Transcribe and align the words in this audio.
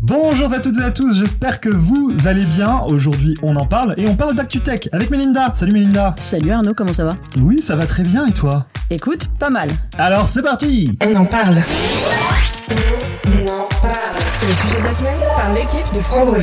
Bonjour 0.00 0.52
à 0.52 0.60
toutes 0.60 0.78
et 0.78 0.82
à 0.84 0.90
tous, 0.90 1.18
j'espère 1.18 1.60
que 1.60 1.68
vous 1.68 2.14
allez 2.26 2.44
bien. 2.46 2.80
Aujourd'hui, 2.86 3.34
on 3.42 3.56
en 3.56 3.66
parle 3.66 3.94
et 3.96 4.08
on 4.08 4.14
parle 4.14 4.34
d'ActuTech 4.34 4.88
avec 4.92 5.10
Melinda. 5.10 5.52
Salut 5.54 5.72
Melinda. 5.72 6.14
Salut 6.20 6.52
Arnaud, 6.52 6.72
comment 6.74 6.92
ça 6.92 7.04
va? 7.04 7.12
Oui, 7.40 7.60
ça 7.60 7.74
va 7.74 7.84
très 7.84 8.04
bien 8.04 8.26
et 8.26 8.32
toi? 8.32 8.66
Écoute, 8.90 9.28
pas 9.38 9.50
mal. 9.50 9.70
Alors, 9.98 10.28
c'est 10.28 10.42
parti 10.42 10.96
On 11.04 11.16
en 11.16 11.24
parle. 11.24 11.56
On 13.26 13.48
en 13.48 13.68
parle. 13.82 14.22
C'est 14.40 14.48
le 14.48 14.54
sujet 14.54 14.78
de 14.80 14.84
la 14.84 14.92
semaine 14.92 15.18
par 15.36 15.52
l'équipe 15.52 15.92
de 15.92 16.00
Frandroid. 16.00 16.42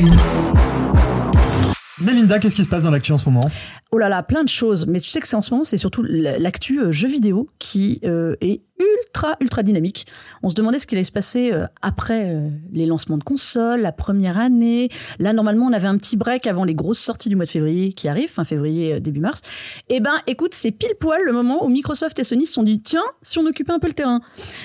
Melinda, 2.06 2.38
qu'est-ce 2.38 2.54
qui 2.54 2.62
se 2.62 2.68
passe 2.68 2.84
dans 2.84 2.92
l'actu 2.92 3.10
en 3.10 3.16
ce 3.16 3.28
moment? 3.28 3.50
Oh 3.90 3.98
là 3.98 4.08
là, 4.08 4.22
plein 4.22 4.44
de 4.44 4.48
choses. 4.48 4.86
Mais 4.86 5.00
tu 5.00 5.10
sais 5.10 5.20
que 5.20 5.26
c'est 5.26 5.34
en 5.34 5.42
ce 5.42 5.50
moment, 5.50 5.64
c'est 5.64 5.76
surtout 5.76 6.04
l'actu 6.04 6.80
euh, 6.80 6.92
jeu 6.92 7.08
vidéo 7.08 7.48
qui 7.58 8.00
euh, 8.04 8.36
est 8.40 8.62
ultra, 8.78 9.36
ultra 9.40 9.64
dynamique. 9.64 10.06
On 10.44 10.48
se 10.48 10.54
demandait 10.54 10.78
ce 10.78 10.86
qu'il 10.86 10.98
allait 10.98 11.04
se 11.04 11.10
passer 11.10 11.52
euh, 11.52 11.66
après 11.82 12.32
les 12.72 12.86
lancements 12.86 13.18
de 13.18 13.24
consoles, 13.24 13.80
la 13.80 13.90
première 13.90 14.38
année. 14.38 14.88
Là, 15.18 15.32
normalement, 15.32 15.66
on 15.66 15.72
avait 15.72 15.88
un 15.88 15.96
petit 15.96 16.16
break 16.16 16.46
avant 16.46 16.62
les 16.62 16.76
grosses 16.76 17.00
sorties 17.00 17.28
du 17.28 17.34
mois 17.34 17.44
de 17.44 17.50
février 17.50 17.92
qui 17.92 18.06
arrivent, 18.06 18.30
fin 18.30 18.44
février, 18.44 19.00
début 19.00 19.20
mars. 19.20 19.40
Eh 19.88 19.98
ben, 19.98 20.14
écoute, 20.28 20.54
c'est 20.54 20.70
pile 20.70 20.94
poil 21.00 21.22
le 21.24 21.32
moment 21.32 21.64
où 21.64 21.68
Microsoft 21.68 22.16
et 22.20 22.24
Sony 22.24 22.46
se 22.46 22.52
sont 22.52 22.62
dit, 22.62 22.80
tiens, 22.80 23.02
si 23.22 23.40
on 23.40 23.46
occupait 23.46 23.72
un 23.72 23.80
peu 23.80 23.88
le 23.88 23.94
terrain. 23.94 24.20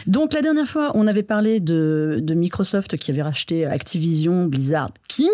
Donc, 0.06 0.34
la 0.34 0.44
dernière 0.44 0.68
fois, 0.68 0.92
on 0.94 1.08
avait 1.08 1.24
parlé 1.24 1.60
de 1.60 2.34
Microsoft 2.36 2.98
qui 2.98 3.10
avait 3.10 3.24
racheté 3.24 3.66
Activision, 3.66 4.46
Blizzard, 4.46 4.90
King, 5.08 5.32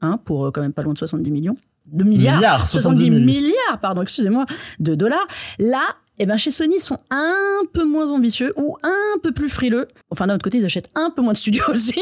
hein, 0.00 0.18
pour 0.24 0.46
euh, 0.46 0.50
quand 0.50 0.60
même 0.62 0.72
pas 0.72 0.82
loin 0.82 0.92
de 0.92 0.98
70 0.98 1.30
millions. 1.30 1.56
De 1.86 2.04
milliards, 2.04 2.36
Milliards, 2.36 2.68
70 2.68 2.82
70 3.06 3.10
milliards, 3.10 3.78
pardon, 3.80 4.02
excusez-moi, 4.02 4.46
de 4.78 4.94
dollars. 4.94 5.26
Là, 5.58 5.82
eh 6.18 6.26
ben 6.26 6.36
chez 6.36 6.50
Sony, 6.52 6.76
ils 6.76 6.80
sont 6.82 6.98
un 7.10 7.62
peu 7.72 7.84
moins 7.84 8.12
ambitieux 8.12 8.52
ou 8.56 8.76
un 8.84 9.18
peu 9.22 9.32
plus 9.32 9.48
frileux. 9.48 9.88
Enfin, 10.10 10.26
d'un 10.28 10.34
autre 10.36 10.44
côté, 10.44 10.58
ils 10.58 10.64
achètent 10.64 10.90
un 10.94 11.10
peu 11.10 11.22
moins 11.22 11.32
de 11.32 11.38
studios 11.38 11.64
aussi. 11.72 11.98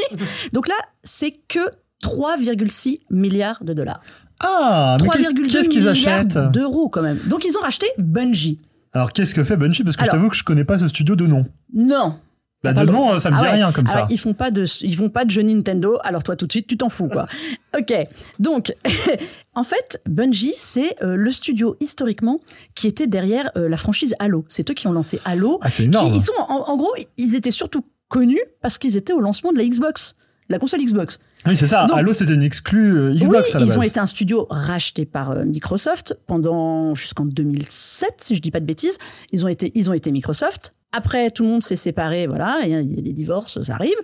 Donc 0.52 0.68
là, 0.68 0.74
c'est 1.04 1.32
que 1.48 1.60
3,6 2.02 3.00
milliards 3.10 3.62
de 3.64 3.72
dollars. 3.72 4.00
Ah, 4.40 4.96
mais 5.00 5.08
qu'est- 5.08 5.22
3,2 5.22 5.50
qu'est-ce 5.50 5.68
qu'ils 5.68 5.82
milliards 5.84 6.50
d'euros 6.50 6.88
quand 6.88 7.02
même. 7.02 7.18
Donc 7.26 7.44
ils 7.44 7.56
ont 7.56 7.60
racheté 7.60 7.86
Bungie. 7.98 8.60
Alors, 8.92 9.12
qu'est-ce 9.12 9.34
que 9.34 9.44
fait 9.44 9.56
Bungie? 9.56 9.84
Parce 9.84 9.96
que 9.96 10.04
je 10.04 10.10
Alors- 10.10 10.18
t'avoue 10.20 10.30
que 10.30 10.36
je 10.36 10.44
connais 10.44 10.64
pas 10.64 10.78
ce 10.78 10.88
studio 10.88 11.14
de 11.16 11.26
nom. 11.26 11.44
Non. 11.72 12.16
Bah, 12.64 12.72
de 12.72 12.84
nom, 12.84 12.92
droit. 12.92 13.20
ça 13.20 13.30
me 13.30 13.36
dit 13.36 13.42
Ah 13.44 13.50
ouais. 13.50 13.54
rien 13.56 13.72
comme 13.72 13.86
Alors, 13.86 14.00
ça. 14.02 14.06
Ils 14.10 14.18
font 14.18 14.34
pas 14.34 14.50
de, 14.50 14.64
ils 14.82 14.96
font 14.96 15.10
pas 15.10 15.24
de 15.24 15.30
jeux 15.30 15.42
Nintendo. 15.42 15.98
Alors 16.02 16.22
toi, 16.24 16.34
tout 16.34 16.46
de 16.46 16.52
suite, 16.52 16.66
tu 16.66 16.76
t'en 16.76 16.88
fous, 16.88 17.08
quoi. 17.08 17.28
ok. 17.78 17.92
Donc, 18.40 18.74
en 19.54 19.62
fait, 19.62 20.00
Bungie, 20.06 20.54
c'est 20.56 20.96
euh, 21.02 21.14
le 21.14 21.30
studio 21.30 21.76
historiquement 21.80 22.40
qui 22.74 22.86
était 22.88 23.06
derrière 23.06 23.50
euh, 23.56 23.68
la 23.68 23.76
franchise 23.76 24.14
Halo. 24.18 24.44
C'est 24.48 24.68
eux 24.70 24.74
qui 24.74 24.86
ont 24.88 24.92
lancé 24.92 25.20
Halo. 25.24 25.60
Ah, 25.62 25.70
c'est 25.70 25.84
Qui- 25.84 25.88
énorme. 25.88 26.12
ils 26.14 26.22
sont, 26.22 26.32
en, 26.48 26.64
en 26.68 26.76
gros, 26.76 26.92
ils 27.16 27.34
étaient 27.36 27.50
surtout 27.52 27.84
connus 28.08 28.42
parce 28.60 28.78
qu'ils 28.78 28.96
étaient 28.96 29.12
au 29.12 29.20
lancement 29.20 29.52
de 29.52 29.58
la 29.58 29.64
Xbox, 29.64 30.16
la 30.48 30.58
console 30.58 30.80
Xbox. 30.84 31.20
Oui, 31.46 31.54
c'est 31.54 31.66
ça. 31.68 31.86
Donc- 31.86 31.96
Halo, 31.96 32.12
c'était 32.12 32.34
une 32.34 32.42
exclue 32.42 32.98
euh, 32.98 33.14
Xbox 33.14 33.50
oui, 33.50 33.54
à 33.54 33.58
la 33.60 33.64
ils 33.66 33.68
base. 33.68 33.78
ont 33.78 33.82
été 33.82 34.00
un 34.00 34.06
studio 34.06 34.46
racheté 34.50 35.04
par 35.06 35.30
euh, 35.30 35.44
Microsoft 35.44 36.18
pendant 36.26 36.94
jusqu'en 36.96 37.24
2007, 37.24 38.08
si 38.22 38.34
je 38.34 38.40
dis 38.42 38.50
pas 38.50 38.58
de 38.60 38.66
bêtises. 38.66 38.98
Ils 39.30 39.44
ont 39.44 39.48
été, 39.48 39.70
ils 39.76 39.90
ont 39.90 39.94
été 39.94 40.10
Microsoft. 40.10 40.74
Après, 40.92 41.30
tout 41.30 41.42
le 41.42 41.50
monde 41.50 41.62
s'est 41.62 41.76
séparé, 41.76 42.26
voilà, 42.26 42.60
il 42.64 42.70
y 42.70 42.74
a 42.74 42.82
des 42.82 43.12
divorces, 43.12 43.60
ça 43.62 43.74
arrive. 43.74 43.96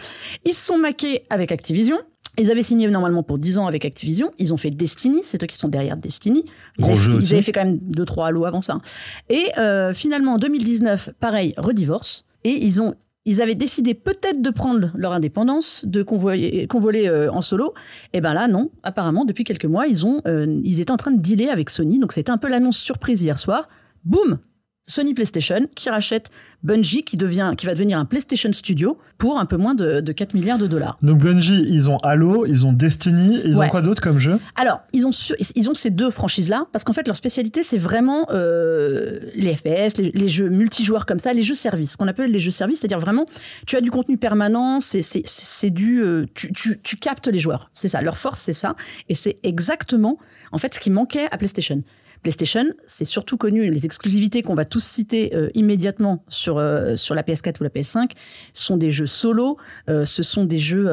Ils 0.45 0.53
se 0.53 0.67
sont 0.67 0.78
maqués 0.78 1.25
avec 1.31 1.50
Activision. 1.50 1.99
Ils 2.37 2.50
avaient 2.50 2.62
signé 2.62 2.89
normalement 2.89 3.22
pour 3.22 3.39
10 3.39 3.59
ans 3.59 3.67
avec 3.67 3.84
Activision. 3.84 4.33
Ils 4.39 4.53
ont 4.53 4.56
fait 4.56 4.71
Destiny, 4.71 5.21
c'est 5.23 5.43
eux 5.43 5.47
qui 5.47 5.56
sont 5.56 5.69
derrière 5.69 5.97
Destiny. 5.97 6.44
Ils, 6.78 6.83
Gros 6.83 6.93
avaient, 6.93 7.00
jeu 7.00 7.19
ils 7.21 7.33
avaient 7.33 7.43
fait 7.43 7.53
quand 7.53 7.65
même 7.65 7.78
2-3 7.93 8.27
Halo 8.28 8.44
avant 8.44 8.61
ça. 8.61 8.81
Et 9.28 9.50
euh, 9.56 9.94
finalement, 9.94 10.34
en 10.34 10.39
2019, 10.39 11.11
pareil, 11.21 11.55
redivorce. 11.56 12.25
Et 12.43 12.65
ils 12.65 12.83
ont 12.83 12.94
ils 13.27 13.41
avaient 13.41 13.55
décidé 13.55 13.94
peut-être 13.94 14.43
de 14.43 14.50
prendre 14.50 14.91
leur 14.94 15.12
indépendance, 15.12 15.87
de 15.87 16.03
convoyer, 16.03 16.67
convoler 16.67 17.09
euh, 17.09 17.33
en 17.33 17.41
solo. 17.41 17.73
Et 18.12 18.21
ben 18.21 18.34
là, 18.34 18.49
non. 18.49 18.71
Apparemment, 18.83 19.25
depuis 19.25 19.44
quelques 19.44 19.65
mois, 19.65 19.87
ils 19.87 20.05
ont, 20.05 20.21
euh, 20.27 20.61
ils 20.62 20.81
étaient 20.81 20.91
en 20.91 20.99
train 20.99 21.11
de 21.11 21.21
dealer 21.21 21.49
avec 21.49 21.71
Sony. 21.71 21.99
Donc 21.99 22.12
c'était 22.12 22.31
un 22.31 22.37
peu 22.37 22.49
l'annonce 22.49 22.77
surprise 22.77 23.23
hier 23.23 23.39
soir. 23.39 23.69
Boum, 24.05 24.39
Sony 24.87 25.15
PlayStation 25.15 25.67
qui 25.75 25.89
rachète 25.89 26.31
Bungie, 26.62 27.05
qui 27.05 27.17
devient, 27.17 27.53
qui 27.56 27.65
va 27.67 27.72
devenir 27.75 27.99
un 27.99 28.05
PlayStation 28.05 28.53
Studio 28.53 28.99
pour 29.19 29.39
un 29.39 29.47
peu 29.47 29.56
moins 29.56 29.75
de, 29.75 30.00
de 30.00 30.12
4 30.12 30.34
milliards 30.34 30.59
de 30.59 30.67
dollars. 30.67 30.99
Donc, 31.03 31.19
Bungie, 31.19 31.65
ils 31.69 31.91
ont 31.91 31.97
Halo, 31.99 32.45
ils 32.47 32.67
ont 32.67 32.72
Destiny, 32.72 33.41
ils 33.44 33.56
ont 33.56 33.69
quoi 33.69 33.81
d'autre 33.81 34.03
comme 34.03 34.19
jeu? 34.19 34.39
Alors, 34.56 34.81
ils 34.93 35.06
ont, 35.06 35.11
ils 35.56 35.71
ont 35.71 35.75
ces 35.75 35.91
deux 35.91 36.11
franchises-là, 36.11 36.67
parce 36.73 36.84
qu'en 36.84 36.93
fait, 36.93 37.06
leur 37.06 37.17
spécialité, 37.17 37.62
c'est 37.62 37.78
vraiment 37.78 38.27
euh, 38.31 39.21
les 39.34 39.55
FPS, 39.55 39.97
les, 39.99 40.11
les 40.12 40.28
jeux 40.28 40.49
multijoueurs 40.50 41.06
comme 41.06 41.19
ça, 41.19 41.33
les 41.33 41.43
jeux 41.43 41.55
services, 41.55 41.93
ce 41.93 41.97
qu'on 41.97 42.09
appelle 42.09 42.31
les 42.31 42.39
jeux 42.39 42.50
services, 42.50 42.81
c'est-à-dire 42.81 43.00
vraiment, 43.00 43.27
tu 43.67 43.77
as 43.77 43.81
du 43.81 43.91
contenu 43.91 44.17
permanent, 44.19 44.81
c'est 44.81 45.03
c'est- 45.03 45.27
c'est 45.27 45.71
du... 45.71 46.00
euh, 46.03 46.27
tu, 46.34 46.53
tu, 46.53 46.78
tu 46.83 46.97
captes 46.97 47.27
les 47.28 47.39
joueurs, 47.39 47.71
c'est 47.73 47.89
ça. 47.89 48.03
Leur 48.03 48.19
force, 48.19 48.41
c'est 48.41 48.53
ça. 48.53 48.75
Et 49.09 49.15
c'est 49.15 49.39
exactement, 49.43 50.19
en 50.53 50.59
fait, 50.59 50.75
ce 50.75 50.81
qui 50.81 50.91
manquait 50.91 51.27
à 51.31 51.39
PlayStation. 51.39 51.83
PlayStation, 52.25 52.65
c'est 52.87 53.05
surtout 53.05 53.37
connu, 53.37 53.71
les 53.71 53.85
exclusivités 53.87 54.43
qu'on 54.43 54.55
va 54.55 54.65
tous 54.65 54.83
citer 54.83 55.35
euh, 55.37 55.49
immédiatement 55.55 56.25
sur, 56.29 56.59
euh, 56.59 56.97
sur 56.97 57.15
la 57.15 57.23
PS4 57.23 57.61
ou 57.61 57.65
la 57.65 57.71
PS5 57.71 58.11
sont 58.53 58.77
des 58.77 58.91
jeux 58.91 59.07
solo, 59.07 59.57
euh, 59.89 60.05
ce 60.05 60.23
sont 60.25 60.45
des 60.45 60.59
jeux... 60.59 60.89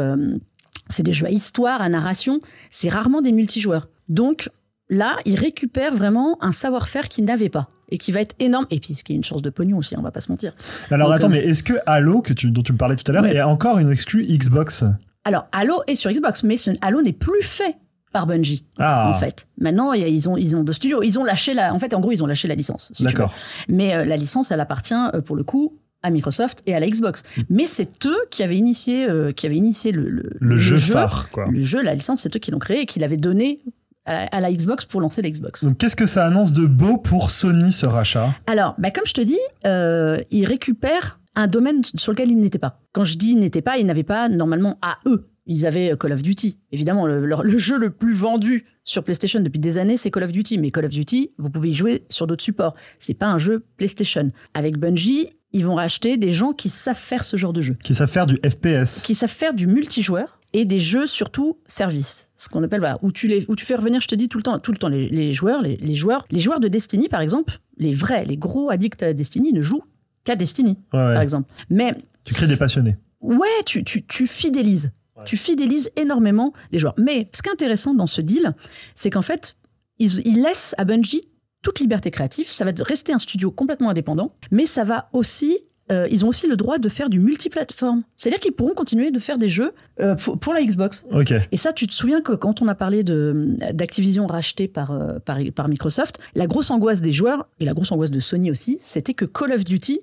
c'est 0.90 1.04
des 1.04 1.14
jeux 1.14 1.26
à 1.26 1.32
histoire, 1.32 1.82
à 1.82 1.90
narration, 1.90 2.42
c'est 2.70 2.90
rarement 2.90 3.22
des 3.22 3.32
multijoueurs. 3.32 3.88
Donc 4.10 4.50
là, 4.90 5.18
ils 5.26 5.40
récupèrent 5.40 5.96
vraiment 5.96 6.38
un 6.44 6.52
savoir-faire 6.52 7.08
qu'ils 7.10 7.24
n'avaient 7.26 7.50
pas 7.50 7.70
et 7.90 7.98
qui 7.98 8.12
va 8.12 8.22
être 8.22 8.36
énorme. 8.40 8.68
Et 8.72 8.80
puis, 8.80 8.94
ce 8.94 9.04
qui 9.04 9.14
est 9.14 9.16
une 9.16 9.24
source 9.24 9.42
de 9.42 9.50
pognon 9.50 9.78
aussi, 9.78 9.98
on 9.98 10.02
va 10.02 10.12
pas 10.12 10.22
se 10.22 10.32
mentir. 10.32 10.54
Alors, 10.92 11.08
Donc, 11.10 11.16
attends, 11.18 11.28
euh, 11.28 11.32
mais 11.32 11.40
est-ce 11.46 11.64
que 11.64 11.74
Halo, 11.86 12.22
que 12.22 12.34
tu, 12.34 12.50
dont 12.52 12.62
tu 12.64 12.72
me 12.74 12.78
parlais 12.78 12.96
tout 12.96 13.10
à 13.10 13.14
l'heure, 13.14 13.24
Ouais. 13.24 13.36
est 13.36 13.42
encore 13.42 13.80
une 13.80 13.92
exclue 13.92 14.24
Xbox? 14.26 14.84
Alors, 15.24 15.46
Halo 15.52 15.82
est 15.88 15.96
sur 15.96 16.12
Xbox, 16.12 16.44
mais 16.44 16.58
ce- 16.58 16.72
Halo 16.82 17.02
n'est 17.02 17.14
plus 17.14 17.42
fait 17.42 17.76
par 18.12 18.28
Bungie, 18.28 18.66
Ah, 18.78 19.10
en 19.10 19.14
fait. 19.14 19.48
Maintenant, 19.60 19.94
ils 19.94 20.28
ont, 20.30 20.38
ils 20.38 20.56
ont 20.56 20.64
deux 20.64 20.74
studios. 20.74 21.02
Ils 21.04 21.18
ont 21.20 21.24
lâché 21.24 21.54
la... 21.54 21.74
En 21.74 21.80
fait, 21.80 21.94
en 21.94 22.00
gros, 22.00 22.12
ils 22.12 22.24
ont 22.24 22.28
lâché 22.28 22.48
la 22.48 22.56
licence. 22.56 22.92
si 22.94 23.04
d'accord. 23.04 23.34
Mais 23.70 23.96
euh, 23.96 24.06
la 24.06 24.18
licence, 24.18 24.52
elle 24.52 24.60
appartient, 24.60 24.94
euh, 25.14 25.22
pour 25.22 25.36
le 25.36 25.44
coup, 25.44 25.78
à 26.04 26.10
Microsoft 26.10 26.62
et 26.66 26.76
à 26.76 26.80
la 26.80 26.88
Xbox. 26.90 27.24
Mais 27.50 27.66
c'est 27.66 28.06
eux 28.06 28.18
qui 28.30 28.44
avaient 28.44 28.58
initié, 28.58 29.10
euh, 29.10 29.32
qui 29.32 29.46
avaient 29.46 29.56
initié 29.56 29.92
le, 29.92 30.10
le, 30.10 30.30
Le, 30.40 30.58
jeu, 30.58 30.76
phare, 30.76 31.30
quoi. 31.32 31.46
Le 31.50 31.62
jeu, 31.62 31.82
la 31.82 31.94
licence, 31.94 32.22
c'est 32.22 32.36
eux 32.36 32.40
qui 32.40 32.52
l'ont 32.52 32.60
créé 32.60 32.82
et 32.82 32.86
qui 32.86 33.00
l'avaient 33.00 33.18
donné 33.18 33.62
à, 34.06 34.26
à 34.36 34.40
la 34.40 34.52
Xbox 34.52 34.86
pour 34.86 35.00
lancer 35.00 35.22
la 35.22 35.30
Xbox. 35.30 35.64
Donc, 35.64 35.78
qu'est-ce 35.78 35.96
que 35.96 36.08
ça 36.08 36.26
annonce 36.26 36.52
de 36.52 36.66
beau 36.66 36.98
pour 36.98 37.30
Sony, 37.32 37.72
ce 37.72 37.86
rachat? 37.86 38.34
Alors, 38.48 38.76
bah, 38.80 38.90
comme 38.92 39.06
je 39.06 39.14
te 39.14 39.22
dis, 39.22 39.38
euh, 39.66 40.18
ils 40.32 40.46
récupèrent 40.46 41.20
un 41.36 41.48
domaine 41.48 41.82
sur 41.96 42.12
lequel 42.12 42.30
ils 42.32 42.40
n'étaient 42.40 42.60
pas. 42.60 42.80
Quand 42.92 43.04
je 43.04 43.18
dis 43.18 43.30
ils 43.32 43.40
n'étaient 43.40 43.62
pas, 43.62 43.78
ils 43.78 43.86
n'avaient 43.86 44.04
pas 44.04 44.28
normalement 44.28 44.78
à 44.82 44.98
eux. 45.06 45.30
Ils 45.46 45.66
avaient 45.66 45.92
euh, 45.92 45.96
Call 45.96 46.14
of 46.14 46.22
Duty. 46.22 46.60
Évidemment, 46.72 47.06
le, 47.08 47.58
jeu 47.58 47.78
le 47.78 47.90
plus 47.90 48.14
vendu 48.14 48.66
sur 48.84 49.04
PlayStation 49.04 49.40
depuis 49.40 49.60
des 49.60 49.78
années, 49.78 49.98
c'est 49.98 50.12
Call 50.12 50.24
of 50.24 50.32
Duty. 50.32 50.58
Mais 50.60 50.72
Call 50.72 50.86
of 50.86 50.92
Duty, 50.92 51.32
vous 51.38 51.50
pouvez 51.50 51.70
y 51.70 51.74
jouer 51.74 52.04
sur 52.10 52.28
d'autres 52.28 52.44
supports. 52.44 52.76
C'est 53.00 53.14
pas 53.16 53.28
un 53.28 53.38
jeu 53.38 53.66
PlayStation. 53.78 54.32
Avec 54.54 54.78
Bungie, 54.78 55.30
ils 55.54 55.66
vont 55.66 55.76
racheter 55.76 56.18
des 56.18 56.32
gens 56.32 56.54
qui 56.54 56.70
savent 56.70 56.96
faire 56.98 57.24
ce 57.24 57.36
genre 57.38 57.54
de 57.54 57.62
jeu, 57.62 57.76
Qui 57.84 57.94
savent 57.96 58.10
faire 58.10 58.26
du 58.26 58.36
FPS. 58.38 59.02
qui 59.04 59.16
savent 59.16 59.30
faire 59.32 59.54
du 59.54 59.68
multijoueur 59.68 60.40
et 60.54 60.64
des 60.66 60.80
jeux 60.80 61.08
surtout 61.08 61.58
service, 61.68 62.32
ce 62.38 62.48
qu'on 62.50 62.62
appelle 62.64 62.80
voilà, 62.80 63.00
où 63.02 63.12
tu 63.12 63.28
les, 63.28 63.46
où 63.50 63.56
tu 63.56 63.66
fais 63.66 63.76
revenir, 63.76 64.00
je 64.02 64.08
te 64.08 64.16
dis 64.16 64.28
tout 64.30 64.38
le 64.38 64.44
temps, 64.44 64.60
tout 64.60 64.72
le 64.72 64.78
temps 64.78 64.88
les, 64.90 65.08
les 65.10 65.32
joueurs, 65.34 65.62
les, 65.62 65.76
les 65.78 65.96
joueurs, 65.96 66.26
les 66.32 66.40
joueurs 66.40 66.60
de 66.62 66.68
Destiny 66.70 67.08
par 67.10 67.20
exemple, 67.22 67.58
les 67.78 67.92
vrais, 67.94 68.24
les 68.26 68.38
gros 68.38 68.70
addicts 68.70 69.02
à 69.04 69.12
Destiny 69.14 69.52
ne 69.54 69.62
jouent 69.62 69.84
qu'à 70.26 70.36
Destiny 70.36 70.78
Ouais, 70.94 71.00
ouais. 71.00 71.14
par 71.14 71.22
exemple. 71.22 71.50
Mais 71.70 71.96
Tu 72.26 72.34
crées 72.34 72.48
des 72.48 72.58
passionnés. 72.58 72.96
ouais, 73.22 73.48
tu, 73.66 73.84
tu, 73.84 74.04
tu 74.06 74.28
fidélises. 74.28 74.92
Tu 75.26 75.38
fidélises 75.38 75.92
énormément 75.96 76.54
les 76.72 76.80
joueurs. 76.80 76.96
Mais 76.98 77.30
ce 77.34 77.42
qui 77.42 77.50
est 77.50 77.54
intéressant 77.54 77.94
dans 77.94 78.08
ce 78.08 78.22
deal, 78.22 78.54
c'est 78.96 79.10
qu'en 79.10 79.22
fait, 79.22 79.56
ils, 80.00 80.20
ils 80.28 80.42
laissent 80.42 80.76
à 80.78 80.86
Bungie 80.86 81.22
toute 81.62 81.80
liberté 81.80 82.10
créative. 82.12 82.48
Ça 82.52 82.66
va 82.66 82.72
rester 82.80 83.14
un 83.14 83.20
studio 83.20 83.52
complètement 83.52 83.90
indépendant, 83.90 84.34
mais 84.52 84.66
ça 84.66 84.84
va 84.84 85.10
aussi. 85.14 85.60
euh, 85.92 86.08
ils 86.10 86.24
ont 86.26 86.30
aussi 86.30 86.48
le 86.48 86.56
droit 86.56 86.78
de 86.80 86.90
faire 86.90 87.10
du 87.10 87.20
multiplateforme. 87.20 88.04
C'est-à-dire 88.16 88.40
qu'ils 88.40 88.54
pourront 88.54 88.74
continuer 88.74 89.12
de 89.12 89.20
faire 89.20 89.38
des 89.38 89.50
jeux 89.50 89.74
euh, 90.00 90.16
pour, 90.16 90.40
pour 90.40 90.54
la 90.54 90.64
Xbox. 90.64 91.06
Et 91.52 91.58
ça, 91.58 91.74
tu 91.74 91.86
te 91.86 91.94
souviens 91.94 92.22
que 92.22 92.32
quand 92.34 92.62
on 92.62 92.68
a 92.68 92.76
parlé 92.76 93.04
de 93.04 93.56
d'Activision 93.74 94.26
racheté 94.26 94.68
par, 94.68 94.92
euh, 94.92 95.20
par, 95.20 95.38
par 95.54 95.68
Microsoft, 95.68 96.18
la 96.34 96.48
grosse 96.48 96.72
angoisse 96.72 97.02
des 97.02 97.12
joueurs, 97.14 97.48
et 97.60 97.66
la 97.66 97.74
grosse 97.74 97.92
angoisse 97.92 98.12
de 98.12 98.20
Sony 98.20 98.50
aussi, 98.52 98.78
c'était 98.82 99.14
que 99.14 99.26
Call 99.26 99.52
of 99.52 99.64
Duty 99.66 100.00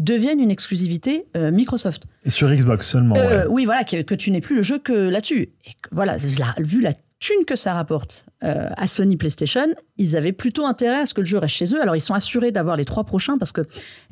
devienne 0.00 0.40
une 0.40 0.50
exclusivité 0.50 1.24
euh, 1.36 1.52
Microsoft. 1.52 2.04
Sur 2.26 2.50
Xbox 2.50 2.88
seulement. 2.88 3.14
Euh, 3.16 3.42
ouais. 3.44 3.46
Oui, 3.48 3.64
voilà, 3.66 3.84
que, 3.84 4.02
que 4.02 4.16
tu 4.16 4.32
n'aies 4.32 4.40
plus 4.40 4.56
le 4.56 4.62
jeu 4.62 4.78
que 4.78 4.92
là-dessus. 4.92 5.50
Et 5.64 5.70
que, 5.80 5.88
voilà, 5.92 6.16
vu 6.58 6.80
la 6.80 6.94
thune 7.20 7.44
que 7.46 7.54
ça 7.54 7.74
rapporte 7.74 8.24
euh, 8.42 8.70
à 8.76 8.86
Sony 8.86 9.16
PlayStation, 9.16 9.68
ils 9.98 10.16
avaient 10.16 10.32
plutôt 10.32 10.64
intérêt 10.66 11.02
à 11.02 11.06
ce 11.06 11.14
que 11.14 11.20
le 11.20 11.26
jeu 11.26 11.38
reste 11.38 11.54
chez 11.54 11.72
eux. 11.74 11.80
Alors, 11.80 11.94
ils 11.94 12.00
sont 12.00 12.14
assurés 12.14 12.50
d'avoir 12.50 12.76
les 12.76 12.84
trois 12.84 13.04
prochains 13.04 13.38
parce 13.38 13.52
que, 13.52 13.60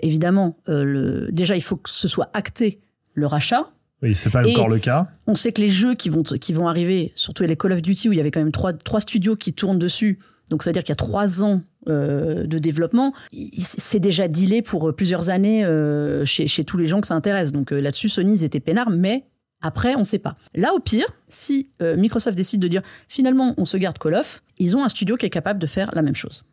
évidemment, 0.03 0.57
le, 0.67 1.29
déjà, 1.33 1.57
il 1.57 1.63
faut 1.63 1.77
que 1.77 1.91
ce 1.91 2.07
soit 2.07 2.31
acté 2.35 2.81
le 3.15 3.27
rachat. 3.27 3.71
Oui, 4.03 4.15
c'est 4.15 4.31
pas 4.31 4.45
Et- 4.47 4.53
encore 4.53 4.69
le 4.69 4.79
cas. 4.79 5.09
On 5.27 5.35
sait 5.35 5.53
que 5.53 5.61
les 5.61 5.71
jeux 5.71 5.95
qui 5.95 6.09
vont, 6.09 6.23
qui 6.23 6.53
vont 6.53 6.69
arriver, 6.69 7.11
surtout 7.15 7.43
les 7.43 7.57
Call 7.57 7.73
of 7.73 7.83
Duty, 7.83 8.09
où 8.09 8.13
il 8.13 8.17
y 8.17 8.21
avait 8.21 8.31
quand 8.31 8.41
même 8.41 8.53
trois, 8.53 8.73
trois 8.73 9.01
studios 9.01 9.35
qui 9.35 9.53
tournent 9.55 9.79
dessus, 9.79 10.19
donc 10.51 10.63
c'est-à-dire 10.63 10.83
qu'il 10.83 10.93
y 10.93 10.93
a 10.93 10.97
trois 10.97 11.45
ans 11.45 11.61
euh, 11.89 12.47
de 12.47 12.59
développement, 12.59 13.13
c'est 13.59 14.01
déjà 14.01 14.29
dealé 14.29 14.63
pour 14.63 14.95
plusieurs 14.95 15.29
années 15.29 15.65
euh, 15.65 16.25
chez, 16.25 16.65
tous 16.65 16.77
les 16.77 16.87
gens 16.87 17.01
que 17.01 17.07
ça 17.07 17.15
intéresse. 17.15 17.53
Donc 17.53 17.73
euh, 17.73 17.81
là-dessus, 17.81 18.09
Sony, 18.09 18.35
ils 18.35 18.45
étaient 18.45 18.61
peinards, 18.61 18.91
mais 18.91 19.25
après, 19.61 19.95
on 19.97 20.01
ne 20.01 20.05
sait 20.05 20.19
pas. 20.19 20.37
Là, 20.55 20.73
au 20.75 20.81
pire, 20.81 21.07
si 21.29 21.71
euh, 21.83 21.97
Microsoft 21.97 22.37
décide 22.37 22.61
de 22.61 22.69
dire 22.69 22.83
finalement, 23.09 23.55
on 23.57 23.65
se 23.65 23.77
garde 23.77 23.99
Call 23.99 24.15
of, 24.15 24.43
ils 24.59 24.77
ont 24.77 24.85
un 24.85 24.89
studio 24.89 25.17
qui 25.17 25.27
est 25.27 25.31
capable 25.31 25.59
de 25.59 25.67
faire 25.67 25.91
la 25.95 26.03
même 26.03 26.15
chose. 26.15 26.45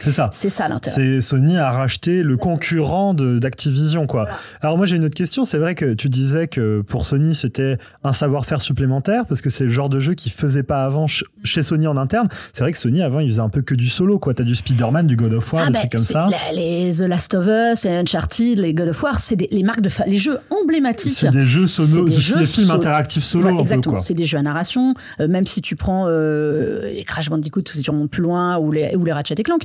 C'est 0.00 0.12
ça. 0.12 0.30
C'est 0.32 0.48
ça 0.48 0.66
l'intérêt. 0.66 0.96
C'est 0.96 1.20
Sony 1.20 1.58
a 1.58 1.70
racheté 1.70 2.22
le 2.22 2.38
concurrent 2.38 3.12
d'Activision, 3.12 4.06
quoi. 4.06 4.26
Alors 4.62 4.78
moi 4.78 4.86
j'ai 4.86 4.96
une 4.96 5.04
autre 5.04 5.14
question. 5.14 5.44
C'est 5.44 5.58
vrai 5.58 5.74
que 5.74 5.92
tu 5.92 6.08
disais 6.08 6.46
que 6.48 6.80
pour 6.80 7.04
Sony 7.04 7.34
c'était 7.34 7.76
un 8.02 8.12
savoir-faire 8.12 8.62
supplémentaire 8.62 9.26
parce 9.26 9.42
que 9.42 9.50
c'est 9.50 9.64
le 9.64 9.70
genre 9.70 9.90
de 9.90 10.00
jeu 10.00 10.14
qu'ils 10.14 10.32
faisaient 10.32 10.62
pas 10.62 10.84
avant 10.86 11.06
ch- 11.06 11.24
chez 11.42 11.62
Sony 11.62 11.86
en 11.86 11.98
interne. 11.98 12.28
C'est 12.54 12.62
vrai 12.64 12.72
que 12.72 12.78
Sony 12.78 13.02
avant 13.02 13.20
ils 13.20 13.28
faisaient 13.28 13.40
un 13.42 13.50
peu 13.50 13.60
que 13.60 13.74
du 13.74 13.88
solo, 13.88 14.18
quoi. 14.18 14.32
T'as 14.32 14.44
du 14.44 14.54
Spider-Man, 14.54 15.06
du 15.06 15.16
God 15.16 15.34
of 15.34 15.52
War, 15.52 15.64
Ah 15.64 15.66
des 15.68 15.72
ben, 15.74 15.78
trucs 15.80 15.92
comme 15.92 16.00
ça. 16.00 16.28
la- 16.30 16.52
les 16.54 16.94
The 16.94 17.00
Last 17.02 17.34
of 17.34 17.46
Us, 17.46 17.84
les 17.84 17.90
Uncharted, 17.90 18.58
les 18.60 18.72
God 18.72 18.88
of 18.88 19.02
War, 19.02 19.18
c'est 19.18 19.36
des- 19.36 19.48
les 19.50 19.62
marques 19.62 19.82
de 19.82 19.90
les 20.06 20.16
jeux 20.16 20.38
emblématiques. 20.62 21.12
C'est 21.14 21.28
des 21.30 21.44
jeux 21.46 21.66
C'est 21.66 21.82
des 22.04 22.16
jeux 22.18 22.38
des 22.40 22.46
films 22.46 22.68
solo. 22.68 22.78
interactifs 22.78 23.24
solo 23.24 23.56
peu, 23.56 23.60
exactement. 23.62 23.98
C'est 23.98 24.14
des 24.14 24.24
jeux 24.24 24.38
à 24.38 24.42
narration. 24.42 24.94
euh, 25.20 25.28
même 25.28 25.44
si 25.46 25.60
tu 25.60 25.76
prends 25.76 26.06
euh, 26.08 26.84
les 26.90 27.04
Crash 27.04 27.28
Bandicoot, 27.28 27.62
si 27.68 27.82
tu 27.82 27.90
remontes 27.90 28.10
plus 28.10 28.22
loin, 28.22 28.56
ou 28.58 28.72
les, 28.72 28.94
ou 28.96 29.04
les 29.04 29.12
Ratchet 29.12 29.34
et 29.36 29.42
Clank, 29.42 29.62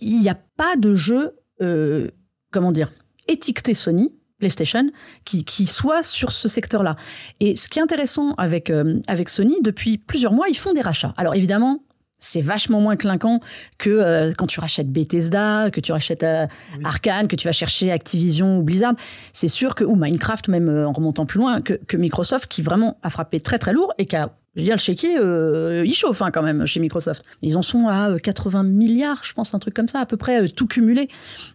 il 0.00 0.20
n'y 0.20 0.28
a 0.28 0.38
pas 0.56 0.76
de 0.76 0.94
jeu, 0.94 1.36
euh, 1.62 2.08
comment 2.50 2.72
dire, 2.72 2.92
étiqueté 3.28 3.74
Sony, 3.74 4.12
PlayStation, 4.38 4.90
qui, 5.24 5.44
qui 5.44 5.66
soit 5.66 6.02
sur 6.02 6.32
ce 6.32 6.48
secteur-là. 6.48 6.96
Et 7.40 7.56
ce 7.56 7.68
qui 7.68 7.78
est 7.78 7.82
intéressant 7.82 8.34
avec, 8.34 8.70
euh, 8.70 9.00
avec 9.06 9.28
Sony, 9.28 9.56
depuis 9.62 9.98
plusieurs 9.98 10.32
mois, 10.32 10.48
ils 10.48 10.56
font 10.56 10.72
des 10.72 10.80
rachats. 10.80 11.14
Alors 11.16 11.34
évidemment, 11.34 11.80
c'est 12.20 12.42
vachement 12.42 12.80
moins 12.80 12.96
clinquant 12.96 13.40
que 13.78 13.90
euh, 13.90 14.32
quand 14.36 14.46
tu 14.46 14.60
rachètes 14.60 14.92
Bethesda, 14.92 15.70
que 15.70 15.80
tu 15.80 15.90
rachètes 15.90 16.22
euh, 16.22 16.46
Arkane, 16.84 17.26
que 17.26 17.36
tu 17.36 17.48
vas 17.48 17.52
chercher 17.52 17.90
Activision 17.90 18.58
ou 18.58 18.62
Blizzard. 18.62 18.94
C'est 19.32 19.48
sûr 19.48 19.74
que, 19.74 19.84
ou 19.84 19.96
Minecraft, 19.96 20.48
même 20.48 20.68
euh, 20.68 20.86
en 20.86 20.92
remontant 20.92 21.26
plus 21.26 21.38
loin, 21.38 21.62
que, 21.62 21.72
que 21.72 21.96
Microsoft, 21.96 22.46
qui 22.46 22.62
vraiment 22.62 22.98
a 23.02 23.10
frappé 23.10 23.40
très 23.40 23.58
très 23.58 23.72
lourd 23.72 23.92
et 23.98 24.06
qui 24.06 24.16
a, 24.16 24.32
je 24.54 24.60
veux 24.60 24.64
dire, 24.64 24.74
le 24.74 24.80
chéquier, 24.80 25.16
euh, 25.18 25.84
il 25.86 25.94
chauffe 25.94 26.22
hein, 26.22 26.30
quand 26.32 26.42
même 26.42 26.66
chez 26.66 26.80
Microsoft. 26.80 27.24
Ils 27.42 27.56
en 27.56 27.62
sont 27.62 27.86
à 27.86 28.10
euh, 28.10 28.18
80 28.18 28.64
milliards, 28.64 29.22
je 29.22 29.32
pense, 29.32 29.54
un 29.54 29.60
truc 29.60 29.74
comme 29.74 29.88
ça, 29.88 30.00
à 30.00 30.06
peu 30.06 30.16
près, 30.16 30.42
euh, 30.42 30.48
tout 30.48 30.66
cumulé. 30.66 31.08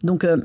Donc, 0.04 0.24
euh, 0.24 0.38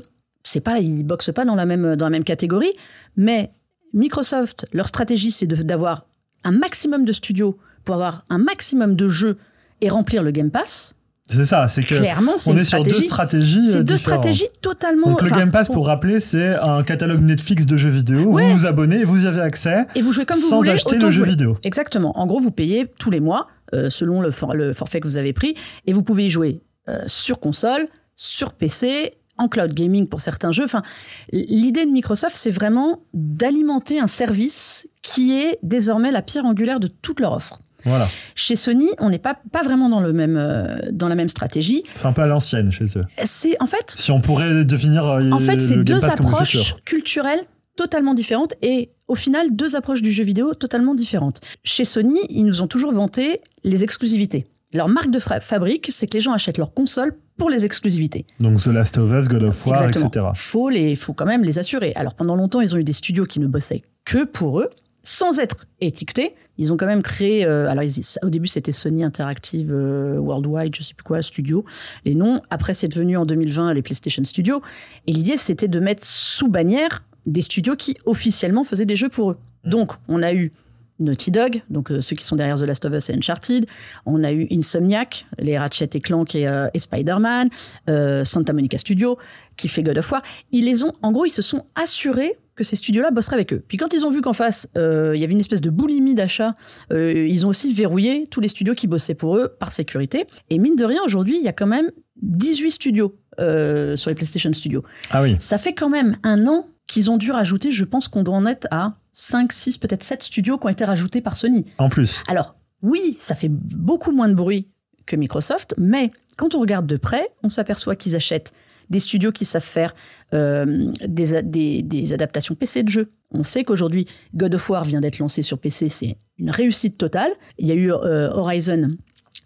c'est 0.43 0.59
pas, 0.59 0.79
ils 0.79 1.03
boxent 1.03 1.31
pas 1.33 1.45
dans 1.45 1.55
la 1.55 1.65
même, 1.65 1.95
dans 1.95 2.05
la 2.05 2.09
même 2.09 2.25
catégorie, 2.25 2.73
mais 3.15 3.51
Microsoft, 3.93 4.67
leur 4.73 4.87
stratégie, 4.87 5.31
c'est 5.31 5.47
d'avoir 5.47 6.07
un 6.43 6.51
maximum 6.51 7.05
de 7.05 7.11
studios 7.13 7.57
pour 7.85 7.95
avoir 7.95 8.25
un 8.29 8.37
maximum 8.37 8.95
de 8.95 9.07
jeux 9.07 9.37
et 9.79 9.89
remplir 9.89 10.23
le 10.23 10.31
Game 10.31 10.51
Pass. 10.51 10.95
C'est 11.31 11.45
ça, 11.45 11.67
c'est 11.67 11.83
que 11.83 11.95
Clairement, 11.95 12.33
c'est 12.37 12.51
on 12.51 12.55
est 12.57 12.65
sur 12.65 12.83
deux 12.83 12.89
stratégie. 13.01 13.07
stratégies. 13.07 13.65
C'est 13.71 13.77
euh, 13.79 13.83
deux 13.83 13.97
stratégies 13.97 14.47
totalement. 14.61 15.07
Donc 15.11 15.21
le 15.21 15.29
Game 15.29 15.51
Pass, 15.51 15.69
pour 15.69 15.87
rappeler, 15.87 16.19
c'est 16.19 16.55
un 16.55 16.83
catalogue 16.83 17.21
Netflix 17.21 17.65
de 17.65 17.77
jeux 17.77 17.89
vidéo. 17.89 18.23
Ouais. 18.25 18.51
Vous 18.51 18.59
vous 18.59 18.65
abonnez 18.65 18.97
et 19.01 19.03
vous 19.05 19.23
y 19.25 19.27
avez 19.27 19.41
accès 19.41 19.85
Et 19.95 20.01
vous 20.01 20.11
jouez 20.11 20.25
comme 20.25 20.39
vous 20.39 20.49
sans 20.49 20.57
voulez. 20.57 20.71
acheter 20.71 20.97
autant 20.97 21.07
le 21.07 21.11
jeu 21.11 21.23
jouer. 21.23 21.31
vidéo. 21.31 21.57
Exactement. 21.63 22.17
En 22.19 22.25
gros, 22.27 22.39
vous 22.39 22.51
payez 22.51 22.87
tous 22.99 23.11
les 23.11 23.19
mois 23.19 23.47
euh, 23.73 23.89
selon 23.89 24.21
le, 24.21 24.31
for- 24.31 24.53
le 24.53 24.73
forfait 24.73 24.99
que 24.99 25.07
vous 25.07 25.17
avez 25.17 25.33
pris 25.33 25.55
et 25.87 25.93
vous 25.93 26.03
pouvez 26.03 26.25
y 26.25 26.29
jouer 26.29 26.61
euh, 26.89 26.99
sur 27.07 27.39
console, 27.39 27.87
sur 28.15 28.53
PC, 28.53 29.13
en 29.37 29.47
cloud 29.47 29.73
gaming 29.73 30.07
pour 30.07 30.19
certains 30.21 30.51
jeux. 30.51 30.65
Enfin, 30.65 30.83
l'idée 31.31 31.85
de 31.85 31.91
Microsoft, 31.91 32.35
c'est 32.35 32.51
vraiment 32.51 32.99
d'alimenter 33.13 33.99
un 33.99 34.07
service 34.07 34.87
qui 35.01 35.33
est 35.33 35.57
désormais 35.63 36.11
la 36.11 36.21
pierre 36.21 36.45
angulaire 36.45 36.79
de 36.79 36.87
toute 36.87 37.19
leur 37.19 37.33
offre. 37.33 37.59
Voilà. 37.85 38.09
Chez 38.35 38.55
Sony, 38.55 38.89
on 38.99 39.09
n'est 39.09 39.19
pas, 39.19 39.39
pas 39.51 39.63
vraiment 39.63 39.89
dans, 39.89 39.99
le 39.99 40.13
même, 40.13 40.37
euh, 40.37 40.77
dans 40.91 41.07
la 41.07 41.15
même 41.15 41.29
stratégie. 41.29 41.83
C'est 41.95 42.05
un 42.05 42.13
peu 42.13 42.21
à 42.21 42.27
l'ancienne 42.27 42.71
chez 42.71 42.85
eux. 42.97 43.05
C'est 43.25 43.61
en 43.61 43.67
fait, 43.67 43.93
Si 43.97 44.11
on 44.11 44.19
pourrait 44.19 44.65
définir 44.65 45.07
euh, 45.07 45.31
en 45.31 45.39
fait, 45.39 45.59
c'est 45.59 45.77
deux 45.77 46.05
approches 46.05 46.75
culturelles 46.85 47.41
totalement 47.77 48.13
différentes 48.13 48.53
et 48.61 48.91
au 49.07 49.15
final 49.15 49.55
deux 49.55 49.75
approches 49.75 50.01
du 50.01 50.11
jeu 50.11 50.23
vidéo 50.23 50.53
totalement 50.53 50.93
différentes. 50.93 51.41
Chez 51.63 51.85
Sony, 51.85 52.19
ils 52.29 52.45
nous 52.45 52.61
ont 52.61 52.67
toujours 52.67 52.93
vanté 52.93 53.41
les 53.63 53.83
exclusivités. 53.83 54.45
Leur 54.73 54.87
marque 54.87 55.11
de 55.11 55.19
fabrique, 55.19 55.89
c'est 55.91 56.07
que 56.07 56.13
les 56.13 56.21
gens 56.21 56.31
achètent 56.31 56.57
leur 56.57 56.73
console 56.73 57.13
pour 57.37 57.49
les 57.49 57.65
exclusivités. 57.65 58.25
Donc 58.39 58.61
The 58.61 58.67
Last 58.67 58.97
of 58.97 59.11
Us, 59.11 59.27
God 59.27 59.43
of 59.43 59.65
War, 59.65 59.83
Exactement. 59.83 60.07
etc. 60.07 60.25
Faut 60.35 60.69
les, 60.69 60.95
faut 60.95 61.13
quand 61.13 61.25
même 61.25 61.43
les 61.43 61.59
assurer. 61.59 61.91
Alors 61.95 62.13
pendant 62.13 62.35
longtemps, 62.35 62.61
ils 62.61 62.73
ont 62.75 62.77
eu 62.77 62.83
des 62.83 62.93
studios 62.93 63.25
qui 63.25 63.39
ne 63.39 63.47
bossaient 63.47 63.81
que 64.05 64.23
pour 64.23 64.59
eux, 64.59 64.69
sans 65.03 65.39
être 65.39 65.65
étiquetés. 65.79 66.35
Ils 66.61 66.71
ont 66.71 66.77
quand 66.77 66.85
même 66.85 67.01
créé. 67.01 67.43
euh, 67.43 67.67
alors 67.67 67.83
ils- 67.83 68.03
au 68.21 68.29
début, 68.29 68.45
c'était 68.47 68.71
Sony 68.71 69.03
Interactive 69.03 69.73
euh, 69.73 70.19
Worldwide, 70.19 70.75
je 70.75 70.83
sais 70.83 70.93
plus 70.93 71.03
quoi, 71.03 71.21
Studio. 71.23 71.65
Les 72.05 72.13
noms. 72.13 72.39
Après, 72.51 72.75
c'est 72.75 72.87
devenu 72.87 73.17
en 73.17 73.25
2020 73.25 73.73
les 73.73 73.81
PlayStation 73.81 74.23
Studios. 74.23 74.61
Et 75.07 75.11
l'idée, 75.11 75.37
c'était 75.37 75.67
de 75.67 75.79
mettre 75.79 76.05
sous 76.05 76.49
bannière 76.49 77.03
des 77.25 77.41
studios 77.41 77.75
qui 77.75 77.97
officiellement 78.05 78.63
faisaient 78.63 78.85
des 78.85 78.95
jeux 78.95 79.09
pour 79.09 79.31
eux. 79.31 79.37
Donc, 79.65 79.93
on 80.07 80.21
a 80.21 80.33
eu 80.33 80.51
Naughty 80.99 81.31
Dog, 81.31 81.63
donc 81.71 81.91
euh, 81.91 81.99
ceux 81.99 82.15
qui 82.15 82.23
sont 82.23 82.35
derrière 82.35 82.57
The 82.57 82.61
Last 82.61 82.85
of 82.85 82.93
Us 82.93 83.09
et 83.09 83.13
Uncharted. 83.15 83.65
On 84.05 84.23
a 84.23 84.31
eu 84.31 84.47
Insomniac, 84.51 85.25
les 85.39 85.57
Ratchet 85.57 85.89
et 85.95 85.99
Clank 85.99 86.35
et, 86.35 86.47
euh, 86.47 86.67
et 86.75 86.79
Spider-Man, 86.79 87.49
euh, 87.89 88.23
Santa 88.23 88.53
Monica 88.53 88.77
Studio, 88.77 89.17
qui 89.57 89.67
fait 89.67 89.81
God 89.81 89.97
of 89.97 90.11
War. 90.11 90.21
Ils 90.51 90.65
les 90.65 90.83
ont, 90.83 90.93
en 91.01 91.11
gros, 91.11 91.25
ils 91.25 91.31
se 91.31 91.41
sont 91.41 91.65
assurés 91.73 92.37
que 92.55 92.63
ces 92.63 92.75
studios-là 92.75 93.11
bosseraient 93.11 93.35
avec 93.35 93.53
eux. 93.53 93.63
Puis 93.67 93.77
quand 93.77 93.93
ils 93.93 94.05
ont 94.05 94.11
vu 94.11 94.21
qu'en 94.21 94.33
face, 94.33 94.69
euh, 94.77 95.13
il 95.15 95.21
y 95.21 95.23
avait 95.23 95.33
une 95.33 95.39
espèce 95.39 95.61
de 95.61 95.69
boulimie 95.69 96.15
d'achat, 96.15 96.53
euh, 96.91 97.27
ils 97.27 97.45
ont 97.45 97.49
aussi 97.49 97.73
verrouillé 97.73 98.27
tous 98.27 98.41
les 98.41 98.47
studios 98.47 98.75
qui 98.75 98.87
bossaient 98.87 99.15
pour 99.15 99.37
eux 99.37 99.55
par 99.59 99.71
sécurité. 99.71 100.25
Et 100.49 100.59
mine 100.59 100.75
de 100.75 100.85
rien, 100.85 101.01
aujourd'hui, 101.05 101.37
il 101.37 101.43
y 101.43 101.47
a 101.47 101.53
quand 101.53 101.67
même 101.67 101.91
18 102.21 102.71
studios 102.71 103.15
euh, 103.39 103.95
sur 103.95 104.09
les 104.09 104.15
PlayStation 104.15 104.51
Studios. 104.53 104.83
Ah 105.09 105.21
oui. 105.21 105.37
Ça 105.39 105.57
fait 105.57 105.73
quand 105.73 105.89
même 105.89 106.17
un 106.23 106.47
an 106.47 106.67
qu'ils 106.87 107.09
ont 107.09 107.17
dû 107.17 107.31
rajouter, 107.31 107.71
je 107.71 107.85
pense 107.85 108.09
qu'on 108.09 108.23
doit 108.23 108.35
en 108.35 108.45
être 108.45 108.67
à 108.71 108.95
5, 109.13 109.53
6, 109.53 109.77
peut-être 109.77 110.03
7 110.03 110.23
studios 110.23 110.57
qui 110.57 110.65
ont 110.65 110.69
été 110.69 110.83
rajoutés 110.83 111.21
par 111.21 111.37
Sony. 111.37 111.65
En 111.77 111.87
plus. 111.87 112.21
Alors, 112.27 112.55
oui, 112.81 113.15
ça 113.17 113.33
fait 113.33 113.49
beaucoup 113.49 114.11
moins 114.11 114.27
de 114.27 114.33
bruit 114.33 114.67
que 115.05 115.15
Microsoft, 115.15 115.73
mais 115.77 116.11
quand 116.37 116.55
on 116.55 116.59
regarde 116.59 116.87
de 116.87 116.97
près, 116.97 117.27
on 117.43 117.49
s'aperçoit 117.49 117.95
qu'ils 117.95 118.15
achètent 118.15 118.53
des 118.91 118.99
studios 118.99 119.31
qui 119.31 119.45
savent 119.45 119.63
faire 119.63 119.95
euh, 120.33 120.91
des, 121.07 122.13
adaptations 122.13 122.53
PC 122.53 122.83
de 122.83 122.89
jeux. 122.89 123.11
On 123.33 123.43
sait 123.43 123.63
qu'aujourd'hui, 123.63 124.05
God 124.35 124.53
of 124.53 124.69
War 124.69 124.85
vient 124.85 125.01
d'être 125.01 125.17
lancé 125.17 125.41
sur 125.41 125.57
PC, 125.57 125.89
c'est 125.89 126.17
une 126.37 126.51
réussite 126.51 126.97
totale. 126.97 127.31
Il 127.57 127.67
y 127.67 127.71
a 127.71 127.75
eu 127.75 127.91
euh, 127.91 128.29
Horizon 128.31 128.89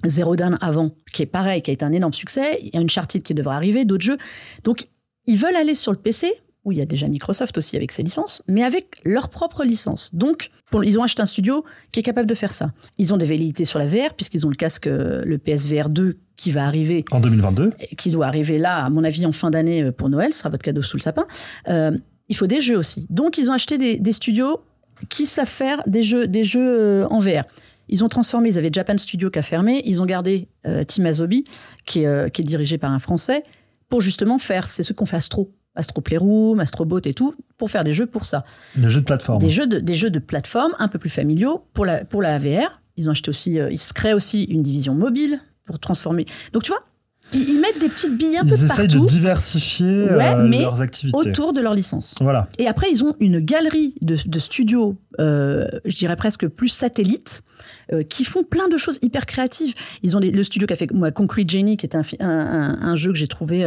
Zero 0.05 0.35
Dawn 0.35 0.57
avant, 0.59 0.91
qui 1.13 1.21
est 1.21 1.27
pareil, 1.27 1.61
qui 1.61 1.69
a 1.69 1.73
été 1.73 1.85
un 1.85 1.93
énorme 1.93 2.13
succès. 2.13 2.59
Il 2.61 2.71
y 2.73 2.77
a 2.77 2.81
Uncharted 2.81 3.21
qui 3.21 3.33
devrait 3.33 3.55
arriver, 3.55 3.85
d'autres 3.85 4.03
jeux. 4.03 4.17
Donc, 4.63 4.87
ils 5.27 5.37
veulent 5.37 5.55
aller 5.55 5.75
sur 5.75 5.91
le 5.91 5.97
PC, 5.97 6.31
où 6.63 6.71
il 6.71 6.79
y 6.79 6.81
a 6.81 6.85
déjà 6.85 7.07
Microsoft 7.07 7.57
aussi 7.57 7.77
avec 7.77 7.91
ses 7.91 8.01
licences, 8.01 8.41
mais 8.47 8.63
avec 8.63 8.99
leur 9.05 9.29
propre 9.29 9.63
licence. 9.63 10.13
Donc, 10.13 10.49
ils 10.83 10.99
ont 10.99 11.03
acheté 11.03 11.21
un 11.21 11.27
studio 11.27 11.63
qui 11.91 11.99
est 11.99 12.03
capable 12.03 12.27
de 12.27 12.33
faire 12.33 12.51
ça. 12.51 12.73
Ils 12.97 13.13
ont 13.13 13.17
des 13.17 13.25
velléités 13.25 13.65
sur 13.65 13.77
la 13.77 13.85
VR, 13.85 14.15
puisqu'ils 14.15 14.45
ont 14.45 14.49
le 14.49 14.55
casque, 14.55 14.87
euh, 14.87 15.23
le 15.23 15.37
PSVR 15.37 15.89
2, 15.89 16.17
qui 16.35 16.51
va 16.51 16.65
arriver 16.65 17.03
En 17.11 17.19
2022. 17.19 17.71
qui 17.97 18.11
doit 18.11 18.27
arriver 18.27 18.57
là, 18.57 18.85
à 18.85 18.89
mon 18.89 19.03
avis, 19.03 19.25
en 19.25 19.31
fin 19.31 19.51
d'année 19.51 19.83
euh, 19.83 19.91
pour 19.91 20.09
Noël, 20.09 20.33
ce 20.33 20.39
sera 20.39 20.49
votre 20.49 20.63
cadeau 20.63 20.81
sous 20.81 20.97
le 20.97 21.01
sapin. 21.01 21.25
Euh, 21.69 21.91
il 22.29 22.35
faut 22.35 22.47
des 22.47 22.61
jeux 22.61 22.77
aussi. 22.77 23.07
Donc, 23.09 23.37
ils 23.37 23.49
ont 23.49 23.53
acheté 23.53 23.77
des, 23.77 23.97
des 23.97 24.11
studios 24.11 24.61
qui 25.09 25.25
savent 25.25 25.47
faire 25.47 25.81
des 25.87 26.03
jeux, 26.03 26.27
des 26.27 26.43
jeux 26.43 26.79
euh, 26.79 27.07
en 27.09 27.19
VR. 27.19 27.43
Ils 27.87 28.03
ont 28.03 28.09
transformé, 28.09 28.49
ils 28.49 28.57
avaient 28.57 28.71
Japan 28.71 28.97
Studio 28.97 29.29
qui 29.29 29.39
a 29.39 29.43
fermé, 29.43 29.81
ils 29.85 30.01
ont 30.01 30.05
gardé 30.05 30.47
euh, 30.65 30.83
Team 30.83 31.05
Asobi, 31.05 31.45
qui 31.85 32.01
est, 32.01 32.07
euh, 32.07 32.29
qui 32.29 32.41
est 32.41 32.45
dirigé 32.45 32.77
par 32.77 32.91
un 32.91 32.99
Français, 32.99 33.43
pour 33.89 34.01
justement 34.01 34.39
faire, 34.39 34.67
c'est 34.67 34.81
ceux 34.81 34.93
qu'on 34.95 35.05
fait 35.05 35.17
Astro, 35.17 35.51
Astro 35.75 36.01
Playroom, 36.01 36.59
Astrobot 36.59 36.99
et 37.05 37.13
tout, 37.13 37.35
pour 37.57 37.69
faire 37.69 37.83
des 37.83 37.93
jeux 37.93 38.07
pour 38.07 38.25
ça. 38.25 38.43
Des 38.75 38.89
jeux 38.89 39.01
de 39.01 39.05
plateforme. 39.05 39.39
Des 39.39 39.49
jeux 39.49 39.67
de, 39.67 39.79
des 39.79 39.95
jeux 39.95 40.09
de 40.09 40.19
plateforme 40.19 40.73
un 40.79 40.87
peu 40.87 40.97
plus 40.97 41.09
familiaux 41.09 41.65
pour 41.73 41.85
la, 41.85 42.03
pour 42.05 42.21
la 42.21 42.39
VR. 42.39 42.81
Ils 42.97 43.07
ont 43.09 43.11
acheté 43.11 43.29
aussi, 43.29 43.59
euh, 43.59 43.69
ils 43.71 43.79
se 43.79 43.93
créent 43.93 44.13
aussi 44.13 44.45
une 44.45 44.63
division 44.63 44.95
mobile 44.95 45.41
pour 45.65 45.79
transformer. 45.79 46.25
Donc 46.53 46.63
tu 46.63 46.71
vois, 46.71 46.81
ils, 47.33 47.49
ils 47.49 47.59
mettent 47.59 47.79
des 47.79 47.89
petites 47.89 48.15
billes 48.17 48.37
un 48.37 48.43
Ils 48.43 48.49
peu 48.49 48.53
essayent 48.55 48.67
partout 48.87 49.01
de 49.01 49.05
diversifier 49.07 50.03
Ouais, 50.11 50.35
euh, 50.35 50.47
mais 50.47 50.61
leurs 50.61 50.81
activités. 50.81 51.17
autour 51.17 51.53
de 51.53 51.61
leur 51.61 51.73
licence. 51.73 52.15
Voilà. 52.21 52.47
Et 52.59 52.67
après, 52.67 52.87
ils 52.91 53.03
ont 53.03 53.15
une 53.19 53.39
galerie 53.39 53.95
de, 54.01 54.15
de 54.25 54.39
studios, 54.39 54.95
euh, 55.19 55.67
je 55.85 55.95
dirais 55.95 56.15
presque 56.15 56.47
plus 56.47 56.69
satellites, 56.69 57.41
euh, 57.93 58.03
qui 58.03 58.25
font 58.25 58.43
plein 58.43 58.67
de 58.67 58.77
choses 58.77 58.99
hyper 59.01 59.25
créatives. 59.25 59.73
Ils 60.03 60.15
ont 60.15 60.19
les- 60.19 60.31
le 60.31 60.43
studio 60.43 60.67
qui 60.67 60.73
a 60.73 60.75
fait 60.75 60.91
moi, 60.91 61.11
Concrete 61.11 61.49
Genie, 61.49 61.77
qui 61.77 61.85
est 61.87 61.95
un, 61.95 62.03
fi- 62.03 62.17
un, 62.19 62.29
un- 62.29 62.81
un 62.81 62.95
jeu 62.95 63.11
que 63.11 63.17
j'ai 63.17 63.27
trouvé 63.27 63.65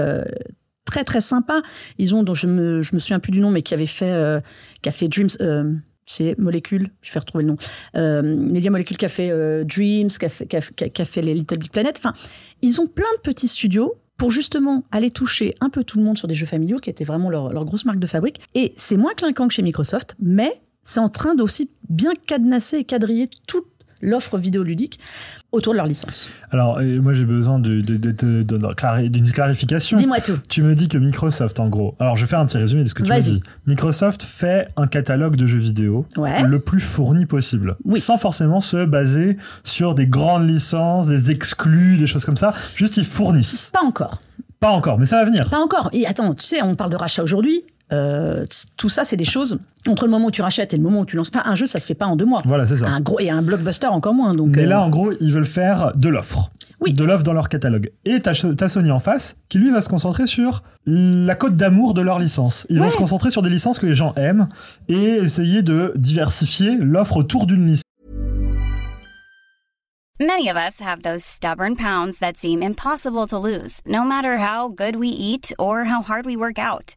très 0.84 1.02
très 1.04 1.20
sympas. 1.20 1.60
Ils 1.98 2.14
ont, 2.14 2.22
dont 2.22 2.34
je 2.34 2.46
me, 2.46 2.80
je 2.80 2.94
me 2.94 3.00
souviens 3.00 3.18
plus 3.18 3.32
du 3.32 3.40
nom, 3.40 3.50
mais 3.50 3.62
qui 3.62 3.74
avait 3.74 3.86
fait, 3.86 4.10
euh, 4.12 4.40
qui 4.82 4.88
a 4.88 4.92
fait 4.92 5.08
Dreams. 5.08 5.28
euh, 5.40 5.72
c'est 6.08 6.36
Molécule, 6.38 6.90
je 7.02 7.12
vais 7.12 7.20
retrouver 7.20 7.44
le 7.44 7.50
nom. 7.50 7.56
Euh, 7.96 8.22
Media 8.22 8.70
Molecule 8.70 8.96
qui 8.96 9.04
a 9.04 9.08
fait 9.08 9.30
euh, 9.30 9.62
Dreams, 9.64 10.08
qui 10.08 10.24
a 10.24 11.04
fait, 11.04 11.22
les 11.22 11.34
Little 11.34 11.58
Big 11.58 11.70
Planet. 11.70 11.94
Enfin, 11.98 12.14
ils 12.62 12.80
ont 12.80 12.86
plein 12.86 13.10
de 13.16 13.20
petits 13.20 13.48
studios 13.48 13.94
pour 14.16 14.30
justement 14.30 14.84
aller 14.90 15.10
toucher 15.10 15.54
un 15.60 15.70
peu 15.70 15.84
tout 15.84 15.98
le 15.98 16.04
monde 16.04 16.18
sur 16.18 16.26
des 16.26 16.34
jeux 16.34 16.46
familiaux, 16.46 16.78
qui 16.78 16.90
étaient 16.90 17.04
vraiment 17.04 17.30
leur, 17.30 17.52
leur 17.52 17.64
grosse 17.64 17.84
marque 17.84 18.00
de 18.00 18.06
fabrique. 18.06 18.40
Et 18.54 18.72
c'est 18.76 18.96
moins 18.96 19.14
clinquant 19.14 19.46
que 19.46 19.54
chez 19.54 19.62
Microsoft, 19.62 20.16
mais 20.20 20.60
c'est 20.82 21.00
en 21.00 21.08
train 21.08 21.34
d'aussi 21.34 21.70
bien 21.88 22.14
cadenasser 22.26 22.78
et 22.78 22.84
quadriller 22.84 23.28
toute 23.46 23.66
l'offre 24.00 24.38
vidéoludique 24.38 24.98
autour 25.52 25.72
de 25.72 25.78
leur 25.78 25.86
licence. 25.86 26.28
Alors, 26.50 26.78
euh, 26.78 27.00
moi, 27.00 27.12
j'ai 27.14 27.24
besoin 27.24 27.58
de- 27.58 27.80
de- 27.80 27.96
de- 27.96 28.74
clari- 28.74 29.08
d'une 29.10 29.30
clarification. 29.30 29.96
Dis-moi 29.98 30.20
tout. 30.20 30.38
Tu 30.48 30.62
me 30.62 30.74
dis 30.74 30.88
que 30.88 30.98
Microsoft, 30.98 31.58
en 31.60 31.68
gros. 31.68 31.94
Alors, 31.98 32.16
je 32.16 32.24
vais 32.24 32.28
faire 32.28 32.40
un 32.40 32.46
petit 32.46 32.58
résumé 32.58 32.84
de 32.84 32.88
ce 32.88 32.94
que 32.94 33.02
tu 33.02 33.08
Vas-y. 33.08 33.22
dit. 33.22 33.42
Microsoft 33.66 34.22
fait 34.22 34.68
un 34.76 34.86
catalogue 34.86 35.36
de 35.36 35.46
jeux 35.46 35.58
vidéo 35.58 36.06
Ouais. 36.16 36.42
le 36.42 36.58
plus 36.60 36.80
fourni 36.80 37.26
possible, 37.26 37.76
Oui. 37.84 38.00
sans 38.00 38.18
forcément 38.18 38.60
se 38.60 38.84
baser 38.84 39.36
sur 39.64 39.94
des 39.94 40.06
grandes 40.06 40.48
licences, 40.48 41.06
des 41.06 41.30
exclus, 41.30 41.96
des 41.96 42.06
choses 42.06 42.24
comme 42.24 42.36
ça. 42.36 42.52
Juste, 42.76 42.96
ils 42.98 43.04
fournissent. 43.06 43.70
Pas 43.72 43.82
encore. 43.84 44.20
Pas 44.60 44.70
encore, 44.70 44.98
mais 44.98 45.06
ça 45.06 45.16
va 45.16 45.24
venir. 45.24 45.48
Pas 45.48 45.60
encore. 45.60 45.88
Et 45.92 46.06
attends, 46.06 46.34
tu 46.34 46.44
sais, 46.44 46.60
on 46.62 46.74
parle 46.74 46.90
de 46.90 46.96
rachat 46.96 47.22
aujourd'hui. 47.22 47.62
Euh, 47.92 48.44
tout 48.76 48.88
ça, 48.88 49.04
c'est 49.04 49.16
des 49.16 49.24
choses 49.24 49.58
entre 49.86 50.04
le 50.04 50.10
moment 50.10 50.26
où 50.26 50.30
tu 50.30 50.42
rachètes 50.42 50.74
et 50.74 50.76
le 50.76 50.82
moment 50.82 51.00
où 51.00 51.06
tu 51.06 51.16
lances. 51.16 51.30
Enfin, 51.34 51.48
un 51.48 51.54
jeu, 51.54 51.66
ça 51.66 51.80
se 51.80 51.86
fait 51.86 51.94
pas 51.94 52.06
en 52.06 52.16
deux 52.16 52.26
mois. 52.26 52.42
Voilà, 52.44 52.66
c'est 52.66 52.78
ça. 52.78 52.88
Un 52.88 53.00
gros 53.00 53.20
et 53.20 53.30
un 53.30 53.42
blockbuster 53.42 53.86
encore 53.86 54.14
moins. 54.14 54.34
Donc, 54.34 54.56
Mais 54.56 54.64
euh, 54.64 54.68
là, 54.68 54.82
en 54.82 54.90
gros, 54.90 55.12
ils 55.20 55.32
veulent 55.32 55.44
faire 55.44 55.92
de 55.96 56.08
l'offre. 56.08 56.50
Oui. 56.80 56.92
De 56.92 57.04
l'offre 57.04 57.24
dans 57.24 57.32
leur 57.32 57.48
catalogue. 57.48 57.90
Et 58.04 58.20
t'as 58.20 58.34
Sony 58.34 58.90
en 58.92 59.00
face, 59.00 59.36
qui 59.48 59.58
lui 59.58 59.70
va 59.70 59.80
se 59.80 59.88
concentrer 59.88 60.26
sur 60.26 60.62
la 60.86 61.34
cote 61.34 61.56
d'amour 61.56 61.92
de 61.92 62.02
leur 62.02 62.18
licence. 62.18 62.66
Ils 62.70 62.78
vont 62.78 62.88
se 62.90 62.96
concentrer 62.96 63.30
sur 63.30 63.42
des 63.42 63.50
licences 63.50 63.78
que 63.78 63.86
les 63.86 63.96
gens 63.96 64.14
aiment 64.14 64.48
et 64.88 65.16
essayer 65.16 65.62
de 65.62 65.92
diversifier 65.96 66.76
l'offre 66.76 67.16
autour 67.16 67.46
d'une 67.46 67.66
licence. 67.66 67.82
Many 70.20 70.50
of 70.50 70.56
us 70.56 70.80
have 70.80 71.02
those 71.02 71.22
stubborn 71.22 71.76
pounds 71.76 72.18
that 72.18 72.38
seem 72.38 72.60
impossible 72.60 73.28
to 73.28 73.38
lose, 73.38 73.80
no 73.86 74.02
matter 74.02 74.38
how 74.38 74.68
good 74.68 74.96
we 74.96 75.08
eat 75.08 75.52
or 75.60 75.84
how 75.84 76.02
hard 76.02 76.26
we 76.26 76.36
work 76.36 76.58
out. 76.58 76.96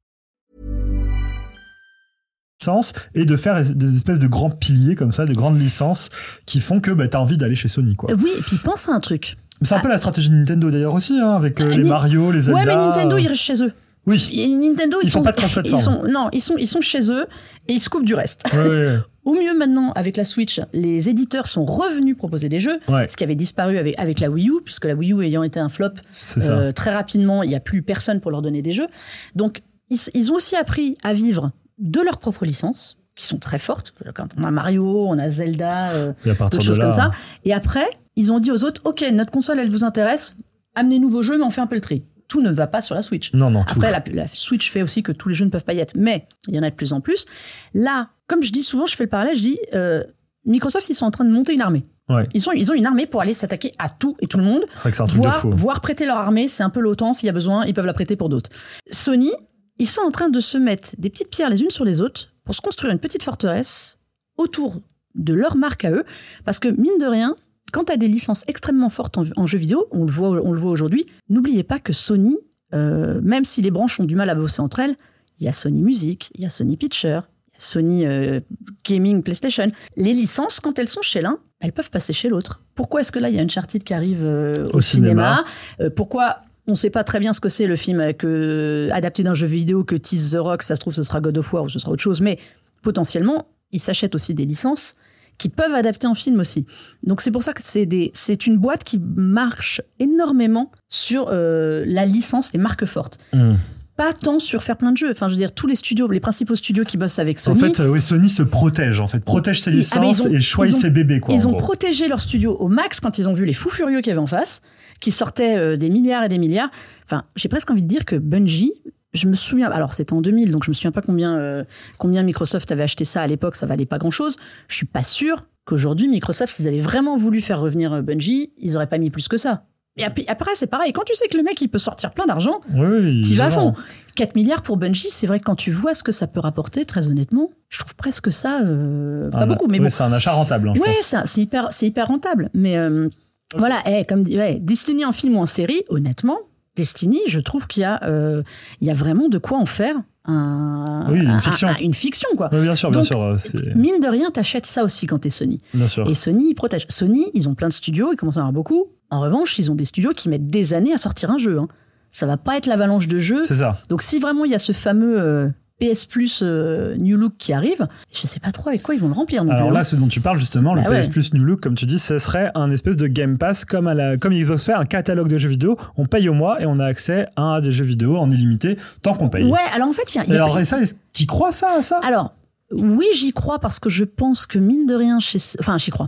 Et 3.15 3.25
de 3.25 3.35
faire 3.35 3.61
des 3.61 3.95
espèces 3.95 4.19
de 4.19 4.27
grands 4.27 4.49
piliers 4.49 4.95
comme 4.95 5.11
ça, 5.11 5.25
de 5.25 5.33
grandes 5.33 5.59
licences 5.59 6.09
qui 6.45 6.59
font 6.59 6.79
que 6.79 6.91
bah, 6.91 7.07
t'as 7.07 7.19
envie 7.19 7.37
d'aller 7.37 7.55
chez 7.55 7.67
Sony. 7.67 7.95
quoi. 7.95 8.11
Oui, 8.13 8.31
et 8.37 8.41
puis 8.41 8.57
pense 8.57 8.87
à 8.89 8.93
un 8.93 8.99
truc. 8.99 9.37
C'est 9.63 9.75
un 9.75 9.79
peu 9.79 9.89
la 9.89 9.97
stratégie 9.97 10.29
de 10.29 10.35
Nintendo 10.35 10.71
d'ailleurs 10.71 10.93
aussi, 10.95 11.19
hein, 11.19 11.35
avec 11.35 11.61
euh, 11.61 11.69
Ah, 11.73 11.77
les 11.77 11.83
Mario, 11.83 12.31
les 12.31 12.41
Zelda. 12.41 12.59
Ouais, 12.59 12.65
mais 12.65 12.75
Nintendo, 12.75 13.17
ils 13.17 13.27
restent 13.27 13.41
chez 13.41 13.63
eux. 13.63 13.71
Oui, 14.07 14.27
Et 14.33 14.47
Nintendo, 14.47 14.97
ils, 15.03 15.07
Ils 15.07 15.11
sont 15.11 15.21
pas 15.21 15.31
cross-platform. 15.31 15.79
ils 15.79 15.83
sont 15.83 16.03
non, 16.11 16.29
ils 16.33 16.41
sont 16.41 16.55
ils 16.57 16.65
sont 16.67 16.81
chez 16.81 17.11
eux 17.11 17.27
et 17.67 17.73
ils 17.73 17.79
se 17.79 17.87
coupent 17.87 18.05
du 18.05 18.15
reste. 18.15 18.41
ouais, 18.51 18.67
ouais, 18.67 18.97
Au 19.25 19.33
mieux 19.35 19.55
maintenant 19.55 19.91
avec 19.91 20.17
la 20.17 20.23
Switch, 20.25 20.59
les 20.73 21.07
éditeurs 21.09 21.45
sont 21.45 21.63
revenus 21.65 22.17
proposer 22.17 22.49
des 22.49 22.59
jeux, 22.59 22.79
Ouais. 22.87 23.07
ce 23.07 23.15
qui 23.15 23.23
avait 23.23 23.35
disparu 23.35 23.77
avec, 23.77 23.93
avec 23.99 24.19
la 24.19 24.31
Wii 24.31 24.49
U, 24.49 24.53
puisque 24.65 24.85
la 24.85 24.95
Wii 24.95 25.13
U 25.13 25.21
ayant 25.23 25.43
été 25.43 25.59
un 25.59 25.69
flop 25.69 25.89
euh, 26.37 26.71
très 26.71 26.89
rapidement, 26.89 27.43
il 27.43 27.49
n'y 27.49 27.55
a 27.55 27.59
plus 27.59 27.83
personne 27.83 28.19
pour 28.21 28.31
leur 28.31 28.41
donner 28.41 28.63
des 28.63 28.71
jeux. 28.71 28.87
Donc 29.35 29.61
ils, 29.91 29.99
ils 30.15 30.31
ont 30.31 30.35
aussi 30.35 30.55
appris 30.55 30.97
à 31.03 31.13
vivre 31.13 31.51
de 31.77 32.01
leurs 32.01 32.17
propres 32.19 32.45
licences, 32.45 32.97
qui 33.15 33.25
sont 33.25 33.37
très 33.37 33.59
fortes. 33.59 33.93
Quand 34.13 34.27
on 34.37 34.43
a 34.43 34.51
Mario, 34.51 35.07
on 35.07 35.17
a 35.17 35.29
Zelda, 35.29 35.91
euh, 35.91 36.13
et 36.25 36.31
à 36.31 36.35
partir 36.35 36.59
d'autres 36.59 36.69
de 36.69 36.73
choses 36.73 36.77
là, 36.79 36.85
comme 36.85 36.93
ça. 36.93 37.11
Et 37.45 37.53
après, 37.53 37.85
ils 38.15 38.31
ont 38.31 38.39
dit 38.39 38.51
aux 38.51 38.63
autres, 38.63 38.81
ok, 38.85 39.03
notre 39.13 39.31
console, 39.31 39.59
elle 39.59 39.69
vous 39.69 39.83
intéresse, 39.83 40.35
amenez-nous 40.75 41.09
vos 41.09 41.21
jeux, 41.21 41.37
mais 41.37 41.43
on 41.43 41.49
fait 41.49 41.61
un 41.61 41.67
peu 41.67 41.75
le 41.75 41.81
tri. 41.81 42.03
Tout 42.27 42.41
ne 42.41 42.51
va 42.51 42.67
pas 42.67 42.81
sur 42.81 42.95
la 42.95 43.01
Switch. 43.01 43.33
Non, 43.33 43.49
non, 43.51 43.63
tout. 43.63 43.73
Après, 43.75 43.91
la, 43.91 44.01
la 44.13 44.27
Switch 44.27 44.71
fait 44.71 44.81
aussi 44.81 45.03
que 45.03 45.11
tous 45.11 45.27
les 45.27 45.35
jeux 45.35 45.45
ne 45.45 45.49
peuvent 45.49 45.65
pas 45.65 45.73
y 45.73 45.79
être, 45.79 45.95
mais 45.97 46.27
il 46.47 46.55
y 46.55 46.59
en 46.59 46.63
a 46.63 46.69
de 46.69 46.75
plus 46.75 46.93
en 46.93 47.01
plus. 47.01 47.25
Là, 47.73 48.09
comme 48.27 48.41
je 48.41 48.51
dis 48.51 48.63
souvent, 48.63 48.85
je 48.85 48.95
fais 48.95 49.03
le 49.03 49.09
parallèle, 49.09 49.35
je 49.35 49.41
dis, 49.41 49.59
euh, 49.73 50.03
Microsoft, 50.45 50.89
ils 50.89 50.95
sont 50.95 51.05
en 51.05 51.11
train 51.11 51.25
de 51.25 51.29
monter 51.29 51.53
une 51.53 51.61
armée. 51.61 51.83
Ouais. 52.09 52.27
Ils, 52.33 52.41
sont, 52.41 52.51
ils 52.51 52.71
ont 52.71 52.73
une 52.73 52.85
armée 52.85 53.05
pour 53.05 53.21
aller 53.21 53.33
s'attaquer 53.33 53.73
à 53.79 53.89
tout 53.89 54.15
et 54.19 54.27
tout 54.27 54.37
le 54.37 54.43
monde, 54.43 54.65
fou. 54.73 55.51
voire 55.53 55.81
prêter 55.81 56.05
leur 56.05 56.17
armée. 56.17 56.47
C'est 56.47 56.63
un 56.63 56.69
peu 56.69 56.79
l'OTAN, 56.79 57.13
s'il 57.13 57.27
y 57.27 57.29
a 57.29 57.33
besoin, 57.33 57.65
ils 57.65 57.73
peuvent 57.73 57.85
la 57.85 57.93
prêter 57.93 58.15
pour 58.15 58.29
d'autres. 58.29 58.49
Sony, 58.89 59.31
ils 59.79 59.87
sont 59.87 60.01
en 60.01 60.11
train 60.11 60.29
de 60.29 60.39
se 60.39 60.57
mettre 60.57 60.91
des 60.97 61.09
petites 61.09 61.29
pierres 61.29 61.49
les 61.49 61.61
unes 61.61 61.69
sur 61.71 61.85
les 61.85 62.01
autres 62.01 62.33
pour 62.43 62.55
se 62.55 62.61
construire 62.61 62.91
une 62.91 62.99
petite 62.99 63.23
forteresse 63.23 63.99
autour 64.37 64.81
de 65.15 65.33
leur 65.33 65.55
marque 65.55 65.85
à 65.85 65.91
eux. 65.91 66.03
Parce 66.45 66.59
que, 66.59 66.67
mine 66.69 66.97
de 66.99 67.05
rien, 67.05 67.35
quand 67.71 67.85
tu 67.85 67.93
as 67.93 67.97
des 67.97 68.07
licences 68.07 68.43
extrêmement 68.47 68.89
fortes 68.89 69.17
en, 69.17 69.23
en 69.35 69.45
jeux 69.45 69.57
vidéo, 69.57 69.87
on 69.91 70.05
le 70.05 70.11
voit, 70.11 70.29
on 70.43 70.51
le 70.51 70.59
voit 70.59 70.71
aujourd'hui, 70.71 71.05
n'oubliez 71.29 71.63
pas 71.63 71.79
que 71.79 71.93
Sony, 71.93 72.37
euh, 72.73 73.19
même 73.23 73.43
si 73.45 73.61
les 73.61 73.71
branches 73.71 73.99
ont 73.99 74.05
du 74.05 74.15
mal 74.15 74.29
à 74.29 74.35
bosser 74.35 74.61
entre 74.61 74.79
elles, 74.79 74.95
il 75.39 75.45
y 75.45 75.47
a 75.47 75.53
Sony 75.53 75.81
Music, 75.81 76.29
il 76.35 76.41
y 76.41 76.45
a 76.45 76.49
Sony 76.49 76.77
Picture, 76.77 77.23
il 77.47 77.55
y 77.55 77.57
a 77.57 77.61
Sony 77.61 78.05
euh, 78.05 78.39
Gaming, 78.85 79.23
PlayStation. 79.23 79.71
Les 79.97 80.13
licences, 80.13 80.59
quand 80.59 80.77
elles 80.79 80.87
sont 80.89 81.01
chez 81.01 81.21
l'un, 81.21 81.39
elles 81.59 81.71
peuvent 81.73 81.89
passer 81.91 82.13
chez 82.13 82.29
l'autre. 82.29 82.61
Pourquoi 82.75 83.01
est-ce 83.01 83.11
que 83.11 83.19
là, 83.19 83.29
il 83.29 83.35
y 83.35 83.39
a 83.39 83.41
Uncharted 83.41 83.83
qui 83.83 83.93
arrive 83.93 84.23
euh, 84.23 84.67
au, 84.73 84.77
Au 84.77 84.81
cinéma, 84.81 85.45
Euh, 85.79 85.89
Pourquoi 85.89 86.41
on 86.71 86.75
ne 86.75 86.77
sait 86.77 86.89
pas 86.89 87.03
très 87.03 87.19
bien 87.19 87.33
ce 87.33 87.41
que 87.41 87.49
c'est 87.49 87.67
le 87.67 87.75
film 87.75 88.01
euh, 88.23 88.89
adapté 88.91 89.23
d'un 89.23 89.33
jeu 89.33 89.45
vidéo 89.47 89.83
que 89.83 89.95
tease 89.95 90.31
The 90.31 90.37
Rock, 90.39 90.63
ça 90.63 90.75
se 90.75 90.79
trouve 90.81 90.93
ce 90.93 91.03
sera 91.03 91.19
God 91.19 91.37
of 91.37 91.53
War 91.53 91.63
ou 91.65 91.69
ce 91.69 91.79
sera 91.79 91.91
autre 91.91 92.01
chose, 92.01 92.21
mais 92.21 92.39
potentiellement, 92.81 93.45
ils 93.71 93.79
s'achètent 93.79 94.15
aussi 94.15 94.33
des 94.33 94.45
licences 94.45 94.95
qui 95.37 95.49
peuvent 95.49 95.73
adapter 95.73 96.07
en 96.07 96.13
film 96.15 96.39
aussi. 96.39 96.65
Donc 97.03 97.19
c'est 97.21 97.31
pour 97.31 97.43
ça 97.43 97.53
que 97.53 97.61
c'est 97.63 97.85
des- 97.85 98.11
c'est 98.13 98.45
une 98.47 98.57
boîte 98.57 98.83
qui 98.83 98.99
marche 98.99 99.81
énormément 99.99 100.71
sur 100.89 101.27
euh, 101.29 101.83
la 101.87 102.05
licence, 102.05 102.53
les 102.53 102.59
marques 102.59 102.85
fortes. 102.85 103.17
Hum. 103.33 103.57
Pas 103.97 104.13
tant 104.13 104.39
sur 104.39 104.63
faire 104.63 104.77
plein 104.77 104.91
de 104.93 104.97
jeux. 104.97 105.11
Enfin, 105.11 105.27
je 105.27 105.33
veux 105.33 105.37
dire, 105.37 105.53
tous 105.53 105.67
les 105.67 105.75
studios, 105.75 106.07
les 106.07 106.19
principaux 106.21 106.55
studios 106.55 106.83
qui 106.85 106.97
bossent 106.97 107.19
avec 107.19 107.37
En 107.39 107.41
Sony, 107.53 107.59
fait, 107.59 107.79
euh, 107.81 107.87
oui, 107.89 108.01
Sony 108.01 108.29
se 108.29 108.41
protège, 108.41 108.99
en 108.99 109.05
fait. 109.07 109.19
Protège 109.19 109.61
ses 109.61 109.69
ah, 109.69 109.99
licences 109.99 110.21
ont- 110.25 110.29
et 110.33 110.39
choisit 110.39 110.77
ont- 110.77 110.79
ses 110.79 110.89
bébés, 110.89 111.19
quoi. 111.19 111.35
ils 111.35 111.45
en 111.45 111.49
ont 111.49 111.51
gros. 111.51 111.59
protégé 111.59 112.07
leur 112.07 112.21
studio 112.21 112.55
au 112.55 112.67
max 112.67 112.99
quand 112.99 113.17
ils 113.19 113.27
ont 113.29 113.33
vu 113.33 113.45
les 113.45 113.53
fous 113.53 113.69
furieux 113.69 113.97
qu'il 113.99 114.07
y 114.07 114.11
avait 114.11 114.19
en 114.21 114.25
face, 114.27 114.61
qui 115.01 115.11
sortaient 115.11 115.57
euh, 115.57 115.75
des 115.75 115.89
milliards 115.89 116.23
et 116.23 116.29
des 116.29 116.37
milliards. 116.37 116.69
Enfin, 117.03 117.23
j'ai 117.35 117.49
presque 117.49 117.69
envie 117.69 117.81
de 117.83 117.87
dire 117.87 118.05
que 118.05 118.15
Bungie, 118.15 118.71
je 119.13 119.27
me 119.27 119.33
souviens, 119.33 119.69
alors 119.69 119.93
c'était 119.93 120.13
en 120.13 120.21
2000, 120.21 120.51
donc 120.51 120.63
je 120.63 120.69
me 120.71 120.73
souviens 120.73 120.91
pas 120.91 121.01
combien, 121.01 121.37
euh, 121.37 121.65
combien 121.97 122.23
Microsoft 122.23 122.71
avait 122.71 122.83
acheté 122.83 123.03
ça 123.03 123.21
à 123.21 123.27
l'époque, 123.27 123.55
ça 123.55 123.65
valait 123.65 123.85
pas 123.85 123.97
grand 123.97 124.11
chose. 124.11 124.37
Je 124.69 124.75
suis 124.75 124.85
pas 124.85 125.03
sûr 125.03 125.45
qu'aujourd'hui, 125.65 126.07
Microsoft, 126.07 126.53
s'ils 126.53 126.67
avaient 126.69 126.79
vraiment 126.79 127.17
voulu 127.17 127.41
faire 127.41 127.59
revenir 127.59 127.91
euh, 127.91 128.01
Bungie, 128.01 128.53
ils 128.57 128.77
auraient 128.77 128.87
pas 128.87 128.97
mis 128.99 129.09
plus 129.09 129.27
que 129.27 129.35
ça. 129.35 129.65
Et 129.97 130.05
après, 130.29 130.51
c'est 130.55 130.67
pareil, 130.67 130.93
quand 130.93 131.03
tu 131.03 131.13
sais 131.15 131.27
que 131.27 131.35
le 131.35 131.43
mec, 131.43 131.59
il 131.61 131.67
peut 131.67 131.77
sortir 131.77 132.11
plein 132.11 132.25
d'argent, 132.25 132.61
Oui, 132.73 133.21
tu 133.23 133.33
vas 133.33 133.47
à 133.47 133.51
fond. 133.51 133.73
4 134.15 134.35
milliards 134.35 134.61
pour 134.61 134.77
Bungie, 134.77 135.09
c'est 135.09 135.27
vrai 135.27 135.39
que 135.39 135.43
quand 135.43 135.55
tu 135.57 135.69
vois 135.69 135.93
ce 135.93 136.01
que 136.01 136.13
ça 136.13 136.27
peut 136.27 136.39
rapporter, 136.39 136.85
très 136.85 137.09
honnêtement, 137.09 137.49
je 137.67 137.79
trouve 137.79 137.95
presque 137.95 138.31
ça 138.31 138.61
euh, 138.61 139.29
pas 139.29 139.39
Ah, 139.41 139.45
beaucoup. 139.45 139.67
Mais 139.67 139.79
oui, 139.79 139.83
bon, 139.83 139.89
c'est 139.89 140.03
un 140.03 140.13
achat 140.13 140.31
rentable, 140.31 140.69
hein, 140.69 140.73
Ouais, 140.79 140.93
c'est 141.25 141.41
hyper, 141.41 141.67
c'est 141.71 141.87
hyper 141.87 142.07
rentable. 142.07 142.49
Mais 142.53 142.77
euh, 142.77 143.09
voilà, 143.57 143.81
eh, 143.85 144.05
comme 144.05 144.23
dit, 144.23 144.37
ouais, 144.37 144.59
Destiny 144.61 145.05
en 145.05 145.11
film 145.11 145.35
ou 145.37 145.39
en 145.41 145.45
série, 145.45 145.83
honnêtement, 145.89 146.37
Destiny, 146.75 147.19
je 147.27 147.39
trouve 147.39 147.67
qu'il 147.67 147.81
y 147.81 147.83
a, 147.85 148.01
euh, 148.03 148.43
il 148.79 148.87
y 148.87 148.91
a 148.91 148.93
vraiment 148.93 149.27
de 149.29 149.37
quoi 149.37 149.57
en 149.57 149.65
faire 149.65 149.95
un, 150.25 151.05
Oui, 151.09 151.19
une 151.21 151.29
un- 151.29 151.39
fiction. 151.39 151.67
un- 151.67 151.75
une 151.81 151.93
fiction, 151.93 152.29
quoi. 152.37 152.49
Oui, 152.51 152.61
bien 152.61 152.75
sûr, 152.75 152.91
bien 152.91 153.03
sûr. 153.03 153.21
euh, 153.21 153.31
Mine 153.75 153.99
de 154.01 154.07
rien, 154.07 154.31
t'achètes 154.31 154.65
ça 154.65 154.83
aussi 154.83 155.07
quand 155.07 155.19
t'es 155.19 155.29
Sony. 155.29 155.59
Bien 155.73 155.87
sûr. 155.87 156.07
Et 156.09 156.13
Sony, 156.13 156.49
ils 156.51 156.53
protègent. 156.55 156.85
Sony, 156.89 157.25
ils 157.33 157.49
ont 157.49 157.55
plein 157.55 157.67
de 157.67 157.73
studios, 157.73 158.13
ils 158.13 158.15
commencent 158.17 158.37
à 158.37 158.41
en 158.41 158.43
avoir 158.43 158.53
beaucoup. 158.53 158.85
En 159.09 159.19
revanche, 159.19 159.57
ils 159.59 159.69
ont 159.71 159.75
des 159.75 159.85
studios 159.85 160.11
qui 160.15 160.29
mettent 160.29 160.47
des 160.47 160.73
années 160.73 160.93
à 160.93 160.97
sortir 160.97 161.31
un 161.31 161.37
jeu. 161.37 161.57
hein. 161.59 161.67
Ça 162.13 162.25
va 162.25 162.37
pas 162.37 162.57
être 162.57 162.65
l'avalanche 162.67 163.07
de 163.07 163.17
jeux. 163.19 163.41
C'est 163.41 163.55
ça. 163.55 163.77
Donc 163.89 164.01
si 164.01 164.19
vraiment 164.19 164.43
il 164.45 164.51
y 164.51 164.55
a 164.55 164.59
ce 164.59 164.73
fameux 164.73 165.19
euh, 165.19 165.47
PS 165.81 166.05
Plus 166.05 166.41
euh, 166.43 166.95
New 166.97 167.17
Look 167.17 167.33
qui 167.37 167.51
arrive. 167.53 167.87
Je 168.13 168.27
sais 168.27 168.39
pas 168.39 168.51
trop 168.51 168.69
avec 168.69 168.83
quoi 168.83 168.93
ils 168.95 169.01
vont 169.01 169.07
le 169.07 169.13
remplir. 169.13 169.41
Alors 169.41 169.67
plus, 169.67 169.73
là, 169.73 169.79
hein. 169.79 169.83
ce 169.83 169.95
dont 169.95 170.07
tu 170.07 170.21
parles 170.21 170.39
justement, 170.39 170.75
Bah 170.75 170.83
le 170.85 170.89
ouais. 170.91 171.01
PS 171.01 171.07
Plus 171.07 171.33
New 171.33 171.43
Look, 171.43 171.59
comme 171.61 171.75
tu 171.75 171.85
dis, 171.85 171.97
ce 171.99 172.19
serait 172.19 172.51
un 172.55 172.69
espèce 172.69 172.97
de 172.97 173.07
Game 173.07 173.37
Pass 173.37 173.65
comme, 173.65 173.87
à 173.87 173.93
la, 173.93 174.17
comme 174.17 174.33
Xbox 174.33 174.65
fait, 174.65 174.73
un 174.73 174.85
catalogue 174.85 175.27
de 175.27 175.37
jeux 175.37 175.49
vidéo. 175.49 175.77
On 175.97 176.05
paye 176.05 176.29
au 176.29 176.33
mois 176.33 176.61
et 176.61 176.65
on 176.65 176.79
a 176.79 176.85
accès 176.85 177.27
à 177.35 177.61
des 177.61 177.71
jeux 177.71 177.85
vidéo 177.85 178.17
en 178.17 178.29
illimité 178.29 178.77
tant 179.01 179.13
qu'on 179.15 179.29
paye. 179.29 179.43
Ouais, 179.45 179.59
alors 179.73 179.87
en 179.89 179.93
fait, 179.93 180.13
il 180.13 180.17
y 180.17 180.35
a, 180.35 180.43
alors, 180.43 180.63
ça, 180.65 180.79
est-ce- 180.79 180.95
t'y 181.13 181.25
crois 181.25 181.51
ça, 181.51 181.69
à 181.77 181.81
ça? 181.81 181.99
Alors, 182.03 182.33
oui, 182.71 183.05
j'y 183.13 183.33
crois 183.33 183.59
parce 183.59 183.79
que 183.79 183.89
je 183.89 184.05
pense 184.05 184.45
que 184.45 184.57
mine 184.57 184.85
de 184.85 184.95
rien, 184.95 185.19
chez... 185.19 185.39
enfin, 185.59 185.77
j'y 185.77 185.91
crois. 185.91 186.07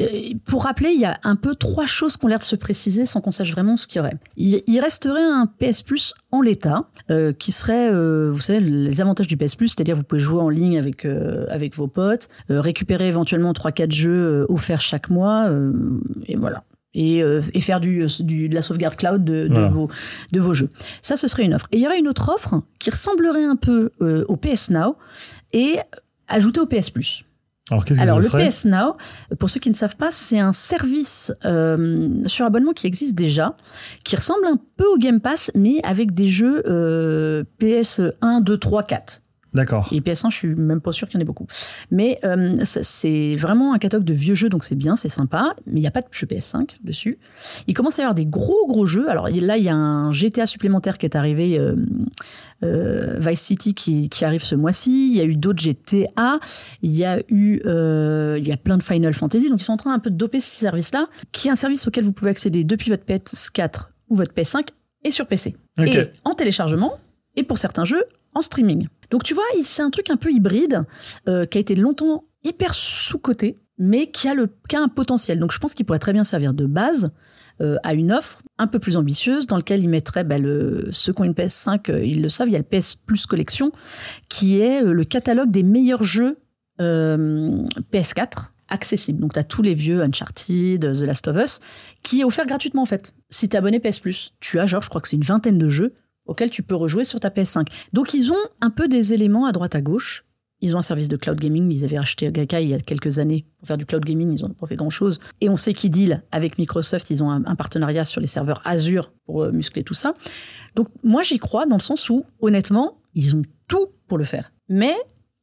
Euh, 0.00 0.34
pour 0.46 0.64
rappeler, 0.64 0.90
il 0.94 1.00
y 1.00 1.04
a 1.04 1.18
un 1.22 1.36
peu 1.36 1.54
trois 1.54 1.86
choses 1.86 2.16
qui 2.16 2.24
ont 2.24 2.28
l'air 2.28 2.38
de 2.38 2.44
se 2.44 2.56
préciser 2.56 3.06
sans 3.06 3.20
qu'on 3.20 3.30
sache 3.30 3.52
vraiment 3.52 3.76
ce 3.76 3.86
qu'il 3.86 3.98
y 3.98 4.00
aurait. 4.00 4.16
Il, 4.36 4.62
il 4.66 4.80
resterait 4.80 5.22
un 5.22 5.46
PS 5.46 5.82
Plus 5.82 6.14
en 6.32 6.40
l'état, 6.40 6.88
euh, 7.10 7.32
qui 7.32 7.52
serait, 7.52 7.90
euh, 7.92 8.30
vous 8.30 8.40
savez, 8.40 8.60
les 8.60 9.00
avantages 9.00 9.26
du 9.26 9.36
PS 9.36 9.56
Plus, 9.56 9.68
c'est-à-dire 9.68 9.96
vous 9.96 10.02
pouvez 10.04 10.20
jouer 10.20 10.40
en 10.40 10.48
ligne 10.48 10.78
avec 10.78 11.04
euh, 11.04 11.46
avec 11.50 11.76
vos 11.76 11.86
potes, 11.88 12.28
récupérer 12.48 13.08
éventuellement 13.08 13.52
3-4 13.52 13.90
jeux 13.92 14.46
offerts 14.48 14.80
chaque 14.80 15.10
mois, 15.10 15.48
et 16.26 16.36
voilà. 16.36 16.64
Et, 16.92 17.18
et 17.18 17.60
faire 17.60 17.78
du, 17.80 18.04
du- 18.18 18.48
de 18.48 18.54
la 18.54 18.62
sauvegarde 18.62 18.96
cloud 18.96 19.22
de, 19.22 19.48
vos, 19.70 19.88
de 20.32 20.40
vos 20.40 20.54
jeux. 20.54 20.70
Ça, 21.02 21.16
ce 21.16 21.28
serait 21.28 21.44
une 21.44 21.54
offre. 21.54 21.68
Et 21.70 21.76
il 21.76 21.82
y 21.82 21.86
aurait 21.86 22.00
une 22.00 22.08
autre 22.08 22.32
offre 22.34 22.62
qui 22.80 22.90
ressemblerait 22.90 23.44
un 23.44 23.54
peu 23.54 23.90
au 24.00 24.36
PS 24.36 24.70
Now 24.70 24.96
et 25.52 25.76
ajouté 26.26 26.58
au 26.58 26.66
PS 26.66 26.90
Plus. 26.90 27.24
Alors, 27.70 27.84
qu'est-ce 27.84 27.98
que 27.98 28.02
Alors, 28.02 28.22
ce 28.22 28.36
le 28.36 28.48
PS 28.48 28.64
Now, 28.64 28.96
pour 29.38 29.50
ceux 29.50 29.60
qui 29.60 29.70
ne 29.70 29.74
savent 29.74 29.96
pas, 29.96 30.10
c'est 30.10 30.38
un 30.38 30.52
service 30.52 31.32
euh, 31.44 32.08
sur 32.26 32.44
abonnement 32.44 32.72
qui 32.72 32.86
existe 32.86 33.14
déjà, 33.14 33.54
qui 34.04 34.16
ressemble 34.16 34.46
un 34.46 34.58
peu 34.76 34.86
au 34.86 34.98
Game 34.98 35.20
Pass, 35.20 35.50
mais 35.54 35.80
avec 35.84 36.12
des 36.12 36.28
jeux 36.28 36.62
euh, 36.66 37.44
PS 37.58 38.00
1, 38.20 38.40
2, 38.40 38.58
3, 38.58 38.82
4. 38.84 39.22
D'accord. 39.52 39.88
Et 39.92 40.00
PS1, 40.00 40.30
je 40.30 40.36
suis 40.36 40.54
même 40.54 40.80
pas 40.80 40.92
sûr 40.92 41.08
qu'il 41.08 41.16
y 41.16 41.18
en 41.18 41.22
ait 41.22 41.26
beaucoup. 41.26 41.46
Mais 41.90 42.18
euh, 42.24 42.56
c'est 42.64 43.34
vraiment 43.36 43.74
un 43.74 43.78
catalogue 43.78 44.06
de 44.06 44.14
vieux 44.14 44.34
jeux, 44.34 44.48
donc 44.48 44.62
c'est 44.62 44.76
bien, 44.76 44.94
c'est 44.96 45.08
sympa. 45.08 45.56
Mais 45.66 45.80
il 45.80 45.82
n'y 45.82 45.88
a 45.88 45.90
pas 45.90 46.02
de 46.02 46.06
jeu 46.12 46.26
PS5 46.26 46.76
dessus. 46.84 47.18
Il 47.66 47.74
commence 47.74 47.98
à 47.98 48.02
y 48.02 48.04
avoir 48.04 48.14
des 48.14 48.26
gros 48.26 48.66
gros 48.68 48.86
jeux. 48.86 49.10
Alors 49.10 49.28
là, 49.28 49.56
il 49.56 49.64
y 49.64 49.68
a 49.68 49.74
un 49.74 50.12
GTA 50.12 50.46
supplémentaire 50.46 50.98
qui 50.98 51.06
est 51.06 51.16
arrivé, 51.16 51.58
euh, 51.58 51.74
euh, 52.62 53.16
Vice 53.18 53.40
City 53.40 53.74
qui, 53.74 54.08
qui 54.08 54.24
arrive 54.24 54.42
ce 54.42 54.54
mois-ci. 54.54 55.10
Il 55.10 55.16
y 55.16 55.20
a 55.20 55.24
eu 55.24 55.36
d'autres 55.36 55.60
GTA. 55.60 56.38
Il 56.82 56.92
y 56.92 57.04
a 57.04 57.18
eu, 57.28 57.60
il 57.64 58.46
y 58.46 58.52
a 58.52 58.56
plein 58.56 58.78
de 58.78 58.82
Final 58.82 59.14
Fantasy. 59.14 59.50
Donc 59.50 59.60
ils 59.60 59.64
sont 59.64 59.72
en 59.72 59.78
train 59.78 59.94
un 59.94 59.98
peu 59.98 60.10
de 60.10 60.16
doper 60.16 60.40
ce 60.40 60.50
service-là, 60.50 61.08
qui 61.32 61.48
est 61.48 61.50
un 61.50 61.56
service 61.56 61.88
auquel 61.88 62.04
vous 62.04 62.12
pouvez 62.12 62.30
accéder 62.30 62.62
depuis 62.62 62.90
votre 62.90 63.04
PS4 63.04 63.88
ou 64.10 64.16
votre 64.16 64.32
PS5 64.32 64.68
et 65.02 65.10
sur 65.10 65.26
PC. 65.26 65.56
Et 65.78 66.02
en 66.24 66.32
téléchargement 66.34 66.92
et 67.36 67.42
pour 67.42 67.58
certains 67.58 67.84
jeux 67.84 68.04
en 68.34 68.40
streaming. 68.40 68.88
Donc 69.10 69.24
tu 69.24 69.34
vois, 69.34 69.44
c'est 69.62 69.82
un 69.82 69.90
truc 69.90 70.10
un 70.10 70.16
peu 70.16 70.30
hybride 70.30 70.84
euh, 71.28 71.44
qui 71.44 71.58
a 71.58 71.60
été 71.60 71.74
longtemps 71.74 72.24
hyper 72.44 72.74
sous-coté, 72.74 73.58
mais 73.78 74.10
qui 74.10 74.28
a, 74.28 74.34
le, 74.34 74.48
qui 74.68 74.76
a 74.76 74.80
un 74.80 74.88
potentiel. 74.88 75.38
Donc 75.40 75.52
je 75.52 75.58
pense 75.58 75.74
qu'il 75.74 75.86
pourrait 75.86 75.98
très 75.98 76.12
bien 76.12 76.24
servir 76.24 76.54
de 76.54 76.66
base 76.66 77.12
euh, 77.60 77.76
à 77.82 77.92
une 77.92 78.10
offre 78.10 78.40
un 78.56 78.66
peu 78.66 78.78
plus 78.78 78.96
ambitieuse 78.96 79.46
dans 79.46 79.56
laquelle 79.56 79.82
il 79.82 79.88
mettrait 79.90 80.24
bah, 80.24 80.38
le, 80.38 80.88
ceux 80.92 81.12
qui 81.12 81.20
ont 81.20 81.24
une 81.24 81.34
PS5, 81.34 81.90
euh, 81.90 82.04
ils 82.04 82.22
le 82.22 82.30
savent, 82.30 82.48
il 82.48 82.52
y 82.52 82.56
a 82.56 82.60
le 82.60 82.64
PS 82.64 82.96
Plus 82.96 83.26
Collection 83.26 83.70
qui 84.30 84.60
est 84.60 84.82
le 84.82 85.04
catalogue 85.04 85.50
des 85.50 85.62
meilleurs 85.62 86.02
jeux 86.02 86.38
euh, 86.80 87.62
PS4 87.92 88.48
accessibles. 88.68 89.20
Donc 89.20 89.34
tu 89.34 89.38
as 89.38 89.44
tous 89.44 89.60
les 89.60 89.74
vieux 89.74 90.00
Uncharted, 90.00 90.80
The 90.80 91.02
Last 91.02 91.28
of 91.28 91.36
Us 91.36 91.60
qui 92.02 92.20
est 92.20 92.24
offert 92.24 92.46
gratuitement 92.46 92.82
en 92.82 92.86
fait. 92.86 93.14
Si 93.28 93.46
tu 93.48 93.56
es 93.56 93.58
abonné 93.58 93.78
PS 93.78 93.98
Plus, 93.98 94.32
tu 94.40 94.58
as 94.58 94.64
genre 94.64 94.82
je 94.82 94.88
crois 94.88 95.02
que 95.02 95.08
c'est 95.08 95.16
une 95.16 95.22
vingtaine 95.22 95.58
de 95.58 95.68
jeux 95.68 95.92
auxquels 96.26 96.50
tu 96.50 96.62
peux 96.62 96.74
rejouer 96.74 97.04
sur 97.04 97.20
ta 97.20 97.28
PS5. 97.28 97.66
Donc 97.92 98.14
ils 98.14 98.32
ont 98.32 98.44
un 98.60 98.70
peu 98.70 98.88
des 98.88 99.12
éléments 99.12 99.46
à 99.46 99.52
droite 99.52 99.74
à 99.74 99.80
gauche. 99.80 100.24
Ils 100.62 100.76
ont 100.76 100.80
un 100.80 100.82
service 100.82 101.08
de 101.08 101.16
cloud 101.16 101.38
gaming, 101.40 101.72
ils 101.72 101.84
avaient 101.84 101.96
acheté 101.96 102.30
Gaikai 102.30 102.62
il 102.62 102.70
y 102.70 102.74
a 102.74 102.80
quelques 102.80 103.18
années 103.18 103.46
pour 103.58 103.68
faire 103.68 103.78
du 103.78 103.86
cloud 103.86 104.04
gaming, 104.04 104.36
ils 104.36 104.42
n'ont 104.42 104.50
pas 104.50 104.66
fait 104.66 104.76
grand-chose. 104.76 105.18
Et 105.40 105.48
on 105.48 105.56
sait 105.56 105.72
qu'ils 105.72 105.90
deal 105.90 106.22
avec 106.32 106.58
Microsoft, 106.58 107.08
ils 107.10 107.24
ont 107.24 107.30
un, 107.30 107.44
un 107.46 107.56
partenariat 107.56 108.04
sur 108.04 108.20
les 108.20 108.26
serveurs 108.26 108.60
Azure 108.66 109.10
pour 109.24 109.42
euh, 109.42 109.52
muscler 109.52 109.84
tout 109.84 109.94
ça. 109.94 110.14
Donc 110.74 110.88
moi 111.02 111.22
j'y 111.22 111.38
crois 111.38 111.64
dans 111.64 111.76
le 111.76 111.82
sens 111.82 112.10
où, 112.10 112.24
honnêtement, 112.40 112.98
ils 113.14 113.34
ont 113.34 113.42
tout 113.68 113.86
pour 114.06 114.18
le 114.18 114.24
faire. 114.24 114.52
Mais 114.68 114.94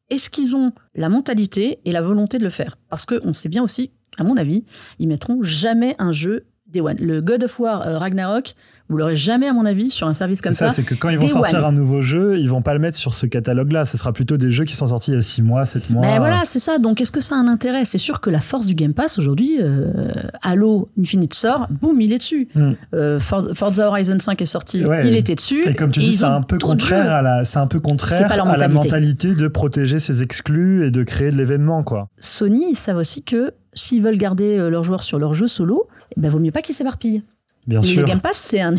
est-ce 0.09 0.29
qu'ils 0.29 0.55
ont 0.55 0.71
la 0.95 1.09
mentalité 1.09 1.79
et 1.83 1.91
la 1.91 2.01
volonté 2.01 2.37
de 2.37 2.43
le 2.43 2.49
faire? 2.49 2.77
Parce 2.89 3.05
qu'on 3.05 3.33
sait 3.33 3.49
bien 3.49 3.63
aussi, 3.63 3.91
à 4.17 4.23
mon 4.23 4.37
avis, 4.37 4.65
ils 4.99 5.07
mettront 5.07 5.41
jamais 5.41 5.95
un 5.99 6.11
jeu 6.11 6.45
Day 6.67 6.81
One. 6.81 6.97
Le 6.99 7.21
God 7.21 7.43
of 7.43 7.59
War 7.59 7.81
euh, 7.87 7.97
Ragnarok, 7.97 8.55
vous 8.89 8.97
l'aurez 8.97 9.15
jamais, 9.15 9.47
à 9.47 9.53
mon 9.53 9.65
avis, 9.65 9.89
sur 9.89 10.07
un 10.07 10.13
service 10.13 10.41
comme 10.41 10.53
ça, 10.53 10.67
ça. 10.69 10.73
c'est 10.73 10.83
que 10.83 10.95
quand 10.95 11.09
ils 11.09 11.17
vont 11.17 11.25
Day 11.25 11.31
sortir 11.33 11.59
One. 11.59 11.65
un 11.65 11.71
nouveau 11.73 12.01
jeu, 12.01 12.37
ils 12.39 12.49
vont 12.49 12.61
pas 12.61 12.73
le 12.73 12.79
mettre 12.79 12.97
sur 12.97 13.13
ce 13.13 13.25
catalogue-là. 13.25 13.85
Ce 13.85 13.97
sera 13.97 14.13
plutôt 14.13 14.37
des 14.37 14.49
jeux 14.51 14.63
qui 14.65 14.75
sont 14.75 14.87
sortis 14.87 15.11
il 15.11 15.15
y 15.15 15.17
a 15.17 15.21
6 15.21 15.41
mois, 15.41 15.65
7 15.65 15.89
mois. 15.89 16.01
Ben 16.03 16.19
voilà, 16.19 16.43
c'est 16.45 16.59
ça. 16.59 16.77
Donc, 16.79 17.01
est-ce 17.01 17.11
que 17.11 17.19
ça 17.19 17.35
a 17.35 17.37
un 17.39 17.47
intérêt? 17.47 17.83
C'est 17.85 17.97
sûr 17.97 18.21
que 18.21 18.29
la 18.29 18.39
force 18.39 18.65
du 18.65 18.75
Game 18.75 18.93
Pass 18.93 19.19
aujourd'hui, 19.19 19.57
euh, 19.61 20.11
Halo 20.41 20.89
Infinite 20.99 21.33
sort, 21.33 21.67
boum, 21.69 21.99
il 22.01 22.13
est 22.13 22.17
dessus. 22.19 22.47
Mm. 22.55 22.71
Euh, 22.93 23.19
For- 23.19 23.49
Forza 23.53 23.87
Horizon 23.89 24.17
5 24.19 24.41
est 24.41 24.45
sorti, 24.45 24.85
Ouais. 24.85 25.07
il 25.07 25.15
était 25.15 25.35
dessus. 25.35 25.61
Et 25.67 25.73
comme 25.75 25.91
tu 25.91 25.99
dis, 25.99 26.13
c'est 26.13 26.23
un 26.23 26.41
peu 26.41 26.57
contraire 26.57 27.11
à 27.11 27.21
la, 27.21 27.43
c'est 27.43 27.59
un 27.59 27.67
peu 27.67 27.79
contraire 27.79 28.31
à 28.31 28.37
la 28.37 28.67
mentalité. 28.69 28.73
mentalité 28.73 29.33
de 29.33 29.47
protéger 29.47 29.99
ses 29.99 30.23
exclus 30.23 30.85
et 30.87 30.91
de 30.91 31.03
créer 31.03 31.31
de 31.31 31.37
l'événement, 31.37 31.83
quoi. 31.83 32.07
Sony, 32.19 32.67
ils 32.71 32.75
savent 32.77 32.97
aussi 32.97 33.21
que 33.23 33.51
s'ils 33.73 34.01
veulent 34.01 34.17
garder 34.17 34.57
euh, 34.57 34.69
leurs 34.69 34.83
joueurs 34.83 35.03
sur 35.03 35.19
leur 35.19 35.33
jeu 35.33 35.47
solo, 35.47 35.87
eh 36.15 36.19
ben, 36.21 36.29
vaut 36.29 36.39
mieux 36.39 36.51
pas 36.51 36.61
qu'ils 36.61 36.73
s'éparpillent. 36.75 37.21
Bien 37.67 37.81
sûr. 37.81 38.01
le 38.01 38.07
Game 38.07 38.21
Pass, 38.21 38.37
c'est 38.49 38.61
un. 38.61 38.75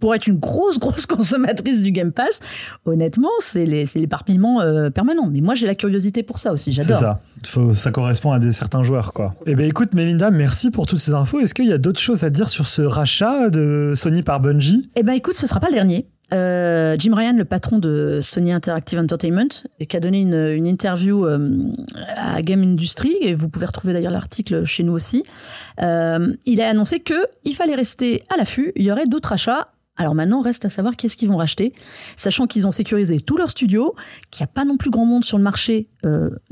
Pour 0.00 0.14
être 0.14 0.28
une 0.28 0.38
grosse, 0.38 0.78
grosse 0.78 1.06
consommatrice 1.06 1.82
du 1.82 1.90
Game 1.90 2.12
Pass, 2.12 2.38
honnêtement, 2.86 3.30
c'est 3.40 3.84
c'est 3.86 3.98
l'éparpillement 3.98 4.60
euh, 4.60 4.90
permanent. 4.90 5.28
Mais 5.28 5.40
moi, 5.40 5.54
j'ai 5.56 5.66
la 5.66 5.74
curiosité 5.74 6.22
pour 6.22 6.38
ça 6.38 6.52
aussi, 6.52 6.72
C'est 6.72 6.82
j'adore. 6.84 7.00
ça. 7.00 7.20
Faut- 7.46 7.72
ça 7.72 7.90
correspond 7.90 8.30
à 8.30 8.38
des 8.38 8.52
certains 8.52 8.84
joueurs, 8.84 9.12
quoi. 9.12 9.34
Eh 9.46 9.56
ben, 9.56 9.66
écoute, 9.66 9.94
Melinda, 9.94 10.30
merci 10.30 10.70
pour 10.70 10.86
toutes 10.86 11.00
ces 11.00 11.14
infos. 11.14 11.40
Est-ce 11.40 11.52
qu'il 11.52 11.66
y 11.66 11.72
a 11.72 11.78
d'autres 11.78 11.98
choses 11.98 12.22
à 12.22 12.30
dire 12.30 12.48
sur 12.48 12.66
ce 12.68 12.82
rachat 12.82 13.50
de 13.50 13.92
Sony 13.96 14.22
par 14.22 14.38
Bungie? 14.38 14.88
Eh 14.94 15.02
ben 15.02 15.14
écoute, 15.14 15.34
ce 15.34 15.48
sera 15.48 15.58
pas 15.58 15.68
le 15.68 15.74
dernier. 15.74 16.06
Euh, 16.32 16.96
Jim 16.98 17.14
Ryan, 17.14 17.32
le 17.32 17.44
patron 17.44 17.78
de 17.78 18.20
Sony 18.22 18.52
Interactive 18.52 18.98
Entertainment, 18.98 19.48
qui 19.88 19.96
a 19.96 20.00
donné 20.00 20.20
une, 20.20 20.66
interview 20.66 21.24
euh, 21.24 21.70
à 22.16 22.42
Game 22.42 22.62
Industry, 22.62 23.16
et 23.20 23.34
vous 23.34 23.48
pouvez 23.48 23.66
retrouver 23.66 23.92
d'ailleurs 23.92 24.12
l'article 24.12 24.64
chez 24.64 24.82
nous 24.82 24.92
aussi, 24.92 25.24
euh, 25.80 26.32
il 26.44 26.60
a 26.60 26.68
annoncé 26.68 27.00
que 27.00 27.14
il 27.44 27.54
fallait 27.54 27.74
rester 27.74 28.24
à 28.32 28.36
l'affût, 28.36 28.72
il 28.76 28.82
y 28.82 28.92
aurait 28.92 29.06
d'autres 29.06 29.32
achats. 29.32 29.68
Alors 30.00 30.14
maintenant, 30.14 30.42
reste 30.42 30.64
à 30.64 30.68
savoir 30.68 30.94
qu'est-ce 30.94 31.16
qu'ils 31.16 31.28
vont 31.28 31.38
racheter, 31.38 31.72
sachant 32.14 32.46
qu'ils 32.46 32.68
ont 32.68 32.70
sécurisé 32.70 33.18
tous 33.20 33.36
leurs 33.36 33.50
studios, 33.50 33.96
qu'il 34.30 34.44
n'y 34.44 34.48
a 34.48 34.52
pas 34.52 34.64
non 34.64 34.76
plus 34.76 34.90
grand 34.90 35.04
monde 35.04 35.24
sur 35.24 35.38
le 35.38 35.42
marché 35.42 35.88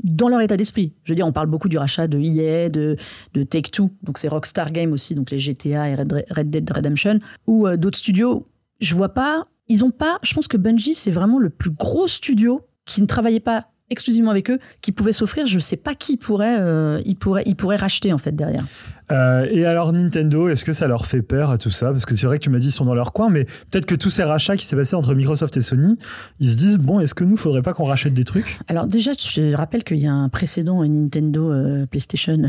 dans 0.03 0.27
leur 0.27 0.41
état 0.41 0.57
d'esprit. 0.57 0.91
Je 1.05 1.13
veux 1.13 1.15
dire, 1.15 1.25
on 1.25 1.31
parle 1.31 1.47
beaucoup 1.47 1.69
du 1.69 1.77
rachat 1.77 2.07
de 2.07 2.19
EA, 2.19 2.67
de, 2.67 2.97
de 3.33 3.43
Take-Two, 3.43 3.89
donc 4.03 4.17
c'est 4.17 4.27
Rockstar 4.27 4.73
Games 4.73 4.91
aussi, 4.91 5.15
donc 5.15 5.31
les 5.31 5.39
GTA 5.39 5.87
et 5.87 5.95
Red, 5.95 6.25
Red 6.29 6.49
Dead 6.49 6.69
Redemption, 6.69 7.19
ou 7.45 7.69
d'autres 7.77 7.97
studios. 7.97 8.45
Je 8.81 8.93
vois 8.95 9.13
pas, 9.13 9.47
ils 9.67 9.83
ont 9.83 9.91
pas, 9.91 10.19
je 10.23 10.33
pense 10.33 10.47
que 10.47 10.57
Bungie, 10.57 10.93
c'est 10.93 11.11
vraiment 11.11 11.39
le 11.39 11.49
plus 11.49 11.71
gros 11.71 12.07
studio 12.07 12.65
qui 12.85 13.01
ne 13.01 13.05
travaillait 13.05 13.39
pas 13.39 13.67
exclusivement 13.89 14.31
avec 14.31 14.49
eux, 14.49 14.59
qui 14.81 14.91
pouvait 14.91 15.13
s'offrir, 15.13 15.45
je 15.45 15.59
sais 15.59 15.77
pas 15.77 15.95
qui 15.95 16.17
pourrait, 16.17 16.57
euh, 16.59 17.01
il 17.05 17.15
pourrait, 17.15 17.43
il 17.45 17.55
pourrait 17.55 17.77
racheter 17.77 18.11
en 18.11 18.17
fait 18.17 18.33
derrière. 18.33 18.65
Euh, 19.11 19.47
et 19.49 19.65
alors 19.65 19.93
Nintendo, 19.93 20.49
est-ce 20.49 20.65
que 20.65 20.73
ça 20.73 20.87
leur 20.87 21.05
fait 21.05 21.21
peur 21.21 21.51
à 21.51 21.57
tout 21.57 21.69
ça? 21.69 21.91
Parce 21.91 22.05
que 22.05 22.15
c'est 22.15 22.27
vrai 22.27 22.39
que 22.39 22.43
tu 22.43 22.49
m'as 22.49 22.59
dit 22.59 22.67
ils 22.67 22.71
sont 22.71 22.85
dans 22.85 22.95
leur 22.95 23.13
coin, 23.13 23.29
mais 23.29 23.45
peut-être 23.45 23.85
que 23.85 23.95
tous 23.95 24.09
ces 24.09 24.23
rachats 24.23 24.57
qui 24.57 24.65
s'est 24.65 24.75
passé 24.75 24.95
entre 24.95 25.15
Microsoft 25.15 25.55
et 25.57 25.61
Sony, 25.61 25.97
ils 26.39 26.51
se 26.51 26.57
disent 26.57 26.77
bon, 26.77 26.99
est-ce 26.99 27.13
que 27.13 27.23
nous, 27.23 27.37
faudrait 27.37 27.61
pas 27.61 27.73
qu'on 27.73 27.85
rachète 27.85 28.13
des 28.13 28.23
trucs? 28.23 28.59
Alors 28.67 28.87
déjà, 28.87 29.11
je 29.13 29.53
rappelle 29.55 29.83
qu'il 29.83 29.97
y 29.97 30.07
a 30.07 30.13
un 30.13 30.29
précédent 30.29 30.83
Nintendo 30.83 31.51
euh, 31.51 31.85
PlayStation. 31.85 32.37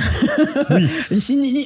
Oui. 0.71 0.89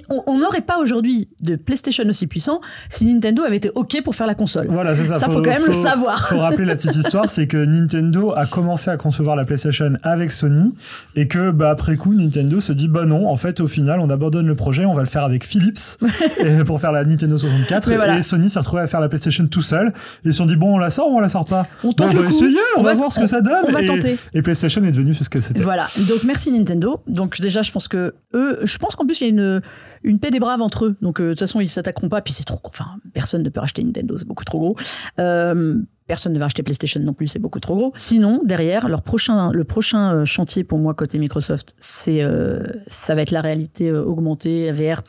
On- 0.09 0.38
n'aurait 0.38 0.61
pas 0.61 0.78
aujourd'hui 0.78 1.28
de 1.40 1.57
PlayStation 1.57 2.05
aussi 2.09 2.26
puissant 2.26 2.61
si 2.88 3.05
Nintendo 3.05 3.42
avait 3.42 3.57
été 3.57 3.70
OK 3.74 4.02
pour 4.02 4.14
faire 4.14 4.26
la 4.26 4.35
console. 4.35 4.66
Voilà, 4.68 4.94
c'est 4.94 5.07
ça. 5.07 5.14
Ça, 5.18 5.26
faut 5.26 5.40
quand 5.42 5.50
même 5.50 5.66
le 5.66 5.72
savoir. 5.72 6.28
Faut 6.28 6.38
rappeler 6.38 6.64
la 6.64 6.76
petite 6.76 6.94
histoire, 6.96 7.28
c'est 7.28 7.46
que 7.46 7.57
Nintendo 7.57 8.33
a 8.37 8.46
commencé 8.46 8.90
à 8.90 8.96
concevoir 8.96 9.37
la 9.37 9.44
PlayStation 9.44 9.94
avec 10.02 10.31
Sony 10.31 10.74
et 11.16 11.28
que 11.28 11.50
bah 11.50 11.70
après 11.70 11.96
coup 11.96 12.14
Nintendo 12.14 12.61
se 12.61 12.72
dit 12.72 12.88
bah 12.88 13.07
non, 13.07 13.28
en 13.28 13.37
fait 13.37 13.61
au 13.61 13.66
final 13.66 14.00
on 14.00 14.11
abandonne 14.11 14.46
le 14.46 14.55
projet, 14.55 14.81
on 14.86 14.92
va 14.92 15.02
le 15.02 15.08
faire 15.08 15.24
avec 15.24 15.44
Philips 15.44 15.98
pour 16.66 16.80
faire 16.80 16.92
la 16.92 17.04
Nintendo 17.04 17.36
64 17.38 17.88
Mais 17.88 17.96
voilà. 17.96 18.18
et 18.18 18.22
Sony 18.22 18.48
s'est 18.50 18.58
retrouvé 18.58 18.82
à 18.82 18.86
faire 18.86 19.00
la 19.00 19.08
PlayStation 19.08 19.46
tout 19.46 19.62
seul 19.62 19.88
et 19.88 19.92
ils 20.28 20.32
se 20.32 20.38
sont 20.38 20.46
dit 20.46 20.56
bon 20.56 20.74
on 20.74 20.78
la 20.78 20.90
sort 20.90 21.08
ou 21.10 21.16
on 21.16 21.20
la 21.20 21.28
sort 21.28 21.46
pas 21.46 21.66
On 21.84 21.88
Bon, 21.88 21.92
tente 21.92 22.14
on 22.14 22.20
va 22.20 22.28
essayer, 22.28 22.56
on, 22.76 22.80
On 22.80 22.82
va, 22.82 22.90
va- 22.92 22.96
voir 22.98 23.12
ce 23.12 23.20
que 23.20 23.26
ça 23.26 23.40
donne 23.40 23.64
on 23.68 23.72
va 23.72 23.82
et, 23.82 23.86
tenter. 23.86 24.18
et 24.34 24.42
PlayStation 24.42 24.82
est 24.84 24.92
devenu 24.92 25.14
ce 25.14 25.28
que 25.28 25.40
c'était. 25.40 25.62
Voilà. 25.62 25.86
Donc 26.08 26.24
merci 26.24 26.50
Nintendo. 26.52 27.02
Donc 27.06 27.40
déjà, 27.40 27.62
je 27.62 27.70
pense 27.72 27.88
que 27.88 28.14
eux, 28.34 28.58
je 28.62 28.78
pense 28.78 28.96
qu'en 28.96 29.04
plus 29.06 29.20
il 29.20 29.24
y 29.24 29.26
a 29.26 29.30
une 29.30 29.60
une 30.04 30.18
paix 30.18 30.30
des 30.30 30.40
braves 30.40 30.62
entre 30.62 30.86
eux. 30.86 30.96
Donc 31.02 31.20
euh, 31.20 31.24
de 31.24 31.30
toute 31.30 31.40
façon, 31.40 31.60
ils 31.60 31.68
s'attaqueront 31.68 32.08
pas. 32.08 32.20
Puis 32.22 32.32
c'est 32.32 32.44
trop. 32.44 32.60
Enfin, 32.64 32.86
personne 33.12 33.42
ne 33.42 33.48
peut 33.48 33.60
racheter 33.60 33.82
Nintendo, 33.82 34.16
c'est 34.16 34.26
beaucoup 34.26 34.44
trop 34.44 34.58
gros. 34.58 34.76
Euh, 35.18 35.76
personne 36.12 36.35
ne 36.35 36.38
va 36.38 36.44
acheter 36.44 36.62
PlayStation 36.62 37.01
non 37.01 37.14
plus, 37.14 37.27
c'est 37.29 37.38
beaucoup 37.38 37.59
trop 37.61 37.75
gros. 37.75 37.92
Sinon, 37.96 38.42
derrière, 38.44 38.87
leur 38.88 39.01
prochain, 39.01 39.51
le 39.53 39.64
prochain 39.64 40.14
euh, 40.14 40.25
chantier 40.27 40.62
pour 40.62 40.79
moi 40.79 40.92
côté 40.92 41.18
Microsoft, 41.18 41.75
c'est 41.79 42.22
euh, 42.22 42.62
ça 42.87 43.14
va 43.14 43.22
être 43.22 43.31
la 43.31 43.40
réalité 43.40 43.88
euh, 43.88 44.05
augmentée, 44.05 44.70
VR, 44.72 45.01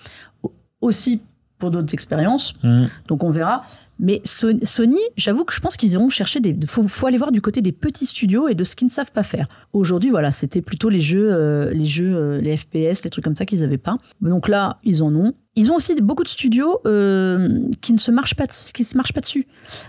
au- 0.43 0.53
aussi 0.79 1.19
pour 1.59 1.71
d'autres 1.71 1.93
expériences. 1.93 2.53
Mm. 2.63 2.85
Donc 3.09 3.23
on 3.25 3.29
verra. 3.31 3.63
Mais 3.99 4.21
So- 4.23 4.59
Sony, 4.63 4.97
j'avoue 5.17 5.43
que 5.45 5.53
je 5.53 5.59
pense 5.59 5.75
qu'ils 5.77 5.91
iront 5.93 6.09
chercher 6.09 6.39
des. 6.39 6.55
Faut, 6.65 6.87
faut 6.87 7.05
aller 7.07 7.17
voir 7.17 7.31
du 7.33 7.41
côté 7.41 7.61
des 7.61 7.71
petits 7.73 8.05
studios 8.05 8.47
et 8.47 8.55
de 8.55 8.63
ce 8.63 8.75
qu'ils 8.77 8.87
ne 8.87 8.91
savent 8.93 9.11
pas 9.11 9.23
faire. 9.23 9.47
Aujourd'hui, 9.73 10.09
voilà, 10.09 10.31
c'était 10.31 10.61
plutôt 10.61 10.87
les 10.89 10.99
jeux, 11.01 11.29
euh, 11.31 11.69
les 11.73 11.85
jeux, 11.85 12.13
euh, 12.15 12.39
les 12.41 12.55
FPS, 12.57 13.03
les 13.03 13.09
trucs 13.09 13.23
comme 13.25 13.35
ça 13.35 13.45
qu'ils 13.45 13.59
n'avaient 13.61 13.77
pas. 13.77 13.97
Donc 14.21 14.47
là, 14.47 14.77
ils 14.83 15.03
en 15.03 15.13
ont. 15.15 15.33
Ils 15.55 15.71
ont 15.71 15.75
aussi 15.75 15.93
beaucoup 16.01 16.23
de 16.23 16.27
studios 16.27 16.79
euh, 16.87 17.59
qui 17.79 17.93
ne 17.93 17.99
se 17.99 18.09
marchent 18.09 18.33
pas, 18.33 18.47
qui 18.47 18.83
se 18.83 18.97
marchent 18.97 19.13
pas 19.13 19.21
dessus. 19.21 19.45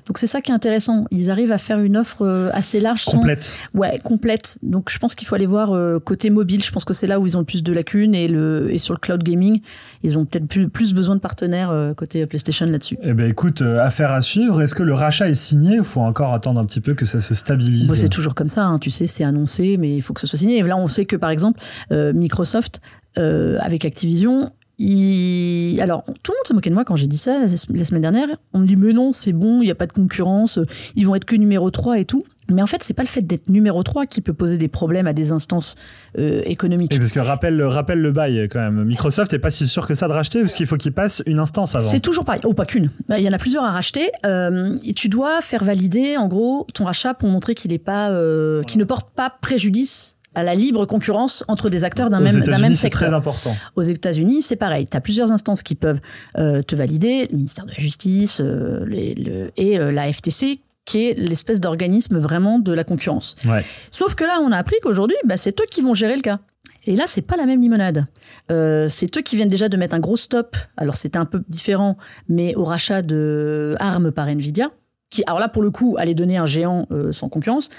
Donc 0.06 0.18
c'est 0.18 0.26
ça 0.26 0.42
qui 0.42 0.50
est 0.50 0.54
intéressant. 0.54 1.06
Ils 1.10 1.30
arrivent 1.30 1.52
à 1.52 1.56
faire 1.58 1.78
une 1.80 1.96
offre 1.96 2.20
euh, 2.20 2.50
assez 2.52 2.80
large, 2.80 3.04
sans- 3.04 3.12
Complète. 3.12 3.58
Ouais, 3.72 3.98
complète. 4.04 4.58
Donc 4.62 4.90
je 4.90 4.98
pense 4.98 5.14
qu'il 5.14 5.26
faut 5.26 5.34
aller 5.36 5.46
voir 5.46 5.72
euh, 5.72 5.98
côté 6.00 6.28
mobile. 6.28 6.62
Je 6.62 6.70
pense 6.70 6.84
que 6.84 6.92
c'est 6.92 7.06
là 7.06 7.18
où 7.18 7.26
ils 7.26 7.34
ont 7.36 7.40
le 7.40 7.46
plus 7.46 7.62
de 7.62 7.72
lacunes 7.72 8.14
et 8.14 8.28
le 8.28 8.68
et 8.74 8.76
sur 8.76 8.92
le 8.92 8.98
cloud 8.98 9.22
gaming, 9.22 9.62
ils 10.02 10.18
ont 10.18 10.26
peut-être 10.26 10.46
plus, 10.46 10.68
plus 10.68 10.92
besoin 10.92 11.14
de 11.14 11.20
partenaires 11.20 11.70
euh, 11.70 11.94
côté 11.94 12.26
PlayStation 12.26 12.66
là-dessus. 12.66 12.98
Eh 13.02 13.14
ben 13.14 13.30
écoute, 13.30 13.62
affaire 13.62 14.12
à 14.12 14.20
suivre. 14.20 14.60
Est-ce 14.60 14.74
que 14.74 14.82
le 14.82 14.92
rachat 14.92 15.30
est 15.30 15.34
signé 15.34 15.80
ou 15.80 15.84
faut 15.84 16.00
encore 16.02 16.34
attendre 16.34 16.60
un 16.60 16.66
petit 16.66 16.82
peu 16.82 16.92
que 16.92 17.06
ça 17.06 17.20
se 17.20 17.34
stabilise? 17.34 17.88
Bon, 17.88 17.94
c'est 17.94 18.10
toujours 18.10 18.34
comme 18.34 18.48
ça, 18.50 18.64
hein, 18.66 18.78
tu 18.78 18.90
sais, 18.90 19.06
c'est 19.06 19.24
annoncé, 19.24 19.78
mais 19.78 19.96
il 19.96 20.02
faut 20.02 20.12
que 20.12 20.20
ce 20.20 20.26
soit 20.26 20.38
signé. 20.38 20.58
Et 20.58 20.62
là, 20.62 20.76
on 20.76 20.88
sait 20.88 21.06
que 21.06 21.16
par 21.16 21.30
exemple, 21.30 21.58
Microsoft 21.90 22.80
avec 23.16 23.86
Activision. 23.86 24.50
Il- 24.78 25.80
Alors, 25.80 26.04
tout 26.22 26.32
le 26.32 26.36
monde 26.38 26.46
se 26.46 26.52
moquait 26.54 26.70
de 26.70 26.74
moi 26.74 26.84
quand 26.84 26.96
j'ai 26.96 27.06
dit 27.06 27.18
ça 27.18 27.40
la 27.40 27.84
semaine 27.84 28.02
dernière. 28.02 28.28
On 28.52 28.58
me 28.60 28.66
dit, 28.66 28.76
mais 28.76 28.92
non, 28.92 29.12
c'est 29.12 29.32
bon, 29.32 29.60
il 29.62 29.66
n'y 29.66 29.70
a 29.70 29.74
pas 29.74 29.86
de 29.86 29.92
concurrence, 29.92 30.58
ils 30.96 31.06
vont 31.06 31.14
être 31.14 31.24
que 31.24 31.36
numéro 31.36 31.70
3 31.70 31.98
et 31.98 32.04
tout. 32.04 32.24
Mais 32.52 32.60
en 32.60 32.66
fait, 32.66 32.82
c'est 32.82 32.92
pas 32.92 33.02
le 33.02 33.08
fait 33.08 33.22
d'être 33.22 33.48
numéro 33.48 33.82
3 33.82 34.04
qui 34.04 34.20
peut 34.20 34.34
poser 34.34 34.58
des 34.58 34.68
problèmes 34.68 35.06
à 35.06 35.14
des 35.14 35.32
instances 35.32 35.76
euh, 36.18 36.42
économiques. 36.44 36.94
Et 36.94 36.98
parce 36.98 37.12
que 37.12 37.20
rappelle, 37.20 37.62
rappelle 37.62 38.00
le 38.00 38.12
bail 38.12 38.48
quand 38.50 38.60
même. 38.60 38.84
Microsoft 38.84 39.32
est 39.32 39.38
pas 39.38 39.48
si 39.48 39.66
sûr 39.66 39.86
que 39.86 39.94
ça 39.94 40.08
de 40.08 40.12
racheter 40.12 40.40
parce 40.42 40.52
qu'il 40.54 40.66
faut 40.66 40.76
qu'il 40.76 40.92
passe 40.92 41.22
une 41.24 41.38
instance 41.38 41.74
avant. 41.74 41.88
C'est 41.88 42.00
toujours 42.00 42.24
pareil. 42.26 42.42
Oh, 42.44 42.52
pas 42.52 42.66
qu'une. 42.66 42.90
Il 43.08 43.20
y 43.20 43.28
en 43.28 43.32
a 43.32 43.38
plusieurs 43.38 43.64
à 43.64 43.70
racheter. 43.70 44.10
Euh, 44.26 44.76
et 44.84 44.92
tu 44.92 45.08
dois 45.08 45.40
faire 45.40 45.64
valider, 45.64 46.18
en 46.18 46.28
gros, 46.28 46.66
ton 46.74 46.84
rachat 46.84 47.14
pour 47.14 47.30
montrer 47.30 47.54
qu'il 47.54 47.72
est 47.72 47.78
pas, 47.78 48.10
euh, 48.10 48.62
qu'il 48.64 48.78
ne 48.78 48.84
porte 48.84 49.10
pas 49.14 49.30
préjudice 49.40 50.16
à 50.34 50.42
la 50.42 50.54
libre 50.54 50.84
concurrence 50.86 51.44
entre 51.48 51.70
des 51.70 51.84
acteurs 51.84 52.10
d'un 52.10 52.20
même, 52.20 52.34
même 52.46 52.74
c'est 52.74 52.88
très 52.90 53.06
secteur. 53.06 53.14
important. 53.18 53.56
Aux 53.76 53.82
États-Unis, 53.82 54.42
c'est 54.42 54.56
pareil. 54.56 54.86
Tu 54.90 54.96
as 54.96 55.00
plusieurs 55.00 55.32
instances 55.32 55.62
qui 55.62 55.74
peuvent 55.74 56.00
euh, 56.38 56.62
te 56.62 56.74
valider, 56.76 57.28
le 57.30 57.36
ministère 57.36 57.64
de 57.66 57.70
la 57.70 57.78
Justice 57.78 58.40
euh, 58.40 58.84
les- 58.86 59.14
le- 59.14 59.50
et 59.56 59.78
euh, 59.78 59.92
la 59.92 60.12
FTC, 60.12 60.60
qui 60.84 61.06
est 61.06 61.14
l'espèce 61.18 61.60
d'organisme 61.60 62.18
vraiment 62.18 62.58
de 62.58 62.72
la 62.72 62.84
concurrence. 62.84 63.36
Ouais. 63.46 63.64
Sauf 63.90 64.14
que 64.14 64.24
là, 64.24 64.40
on 64.42 64.52
a 64.52 64.56
appris 64.58 64.76
qu'aujourd'hui, 64.82 65.16
bah, 65.24 65.36
c'est 65.36 65.58
eux 65.60 65.64
qui 65.70 65.80
vont 65.80 65.94
gérer 65.94 66.16
le 66.16 66.22
cas. 66.22 66.40
Et 66.86 66.96
là, 66.96 67.04
c'est 67.06 67.22
pas 67.22 67.36
la 67.36 67.46
même 67.46 67.62
limonade. 67.62 68.04
Euh, 68.50 68.88
c'est 68.90 69.16
eux 69.16 69.22
qui 69.22 69.36
viennent 69.36 69.48
déjà 69.48 69.70
de 69.70 69.76
mettre 69.78 69.94
un 69.94 70.00
gros 70.00 70.16
stop. 70.18 70.56
Alors, 70.76 70.94
c'était 70.96 71.16
un 71.16 71.24
peu 71.24 71.42
différent, 71.48 71.96
mais 72.28 72.54
au 72.56 72.64
rachat 72.64 73.00
de 73.00 73.74
armes 73.78 74.10
par 74.12 74.28
Nvidia, 74.28 74.70
qui, 75.08 75.22
alors 75.26 75.38
là, 75.40 75.48
pour 75.48 75.62
le 75.62 75.70
coup, 75.70 75.96
allait 75.98 76.14
donner 76.14 76.36
un 76.36 76.44
géant 76.44 76.86
euh, 76.90 77.10
sans 77.12 77.30
concurrence. 77.30 77.70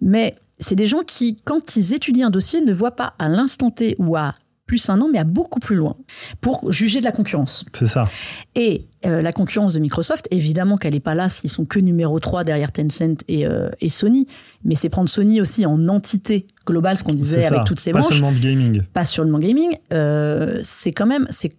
Mais 0.00 0.34
c'est 0.60 0.76
des 0.76 0.86
gens 0.86 1.02
qui, 1.02 1.36
quand 1.44 1.76
ils 1.76 1.94
étudient 1.94 2.28
un 2.28 2.30
dossier, 2.30 2.60
ne 2.60 2.72
voient 2.72 2.96
pas 2.96 3.14
à 3.18 3.28
l'instant 3.28 3.70
T 3.70 3.96
ou 3.98 4.16
à 4.16 4.34
plus 4.66 4.88
un 4.88 5.00
an, 5.00 5.08
mais 5.12 5.18
à 5.18 5.24
beaucoup 5.24 5.58
plus 5.58 5.74
loin, 5.74 5.96
pour 6.40 6.70
juger 6.70 7.00
de 7.00 7.04
la 7.04 7.10
concurrence. 7.10 7.64
C'est 7.72 7.88
ça. 7.88 8.08
Et 8.54 8.86
euh, 9.04 9.20
la 9.20 9.32
concurrence 9.32 9.72
de 9.74 9.80
Microsoft, 9.80 10.28
évidemment 10.30 10.76
qu'elle 10.76 10.94
n'est 10.94 11.00
pas 11.00 11.16
là 11.16 11.28
s'ils 11.28 11.50
sont 11.50 11.64
que 11.64 11.80
numéro 11.80 12.20
3 12.20 12.44
derrière 12.44 12.70
Tencent 12.70 13.24
et, 13.26 13.46
euh, 13.46 13.68
et 13.80 13.88
Sony, 13.88 14.28
mais 14.62 14.76
c'est 14.76 14.88
prendre 14.88 15.08
Sony 15.08 15.40
aussi 15.40 15.66
en 15.66 15.88
entité 15.88 16.46
globale, 16.64 16.96
ce 16.96 17.02
qu'on 17.02 17.14
disait 17.14 17.44
avec 17.44 17.64
toutes 17.64 17.80
ses 17.80 17.90
Pas 17.90 17.98
branches, 17.98 18.12
seulement 18.12 18.30
de 18.30 18.38
gaming. 18.38 18.82
pas 18.92 19.04
seulement 19.04 19.40
gaming, 19.40 19.76
euh, 19.92 20.60
c'est 20.62 20.92
quand 20.92 21.06
même, 21.06 21.26
c'est 21.30 21.50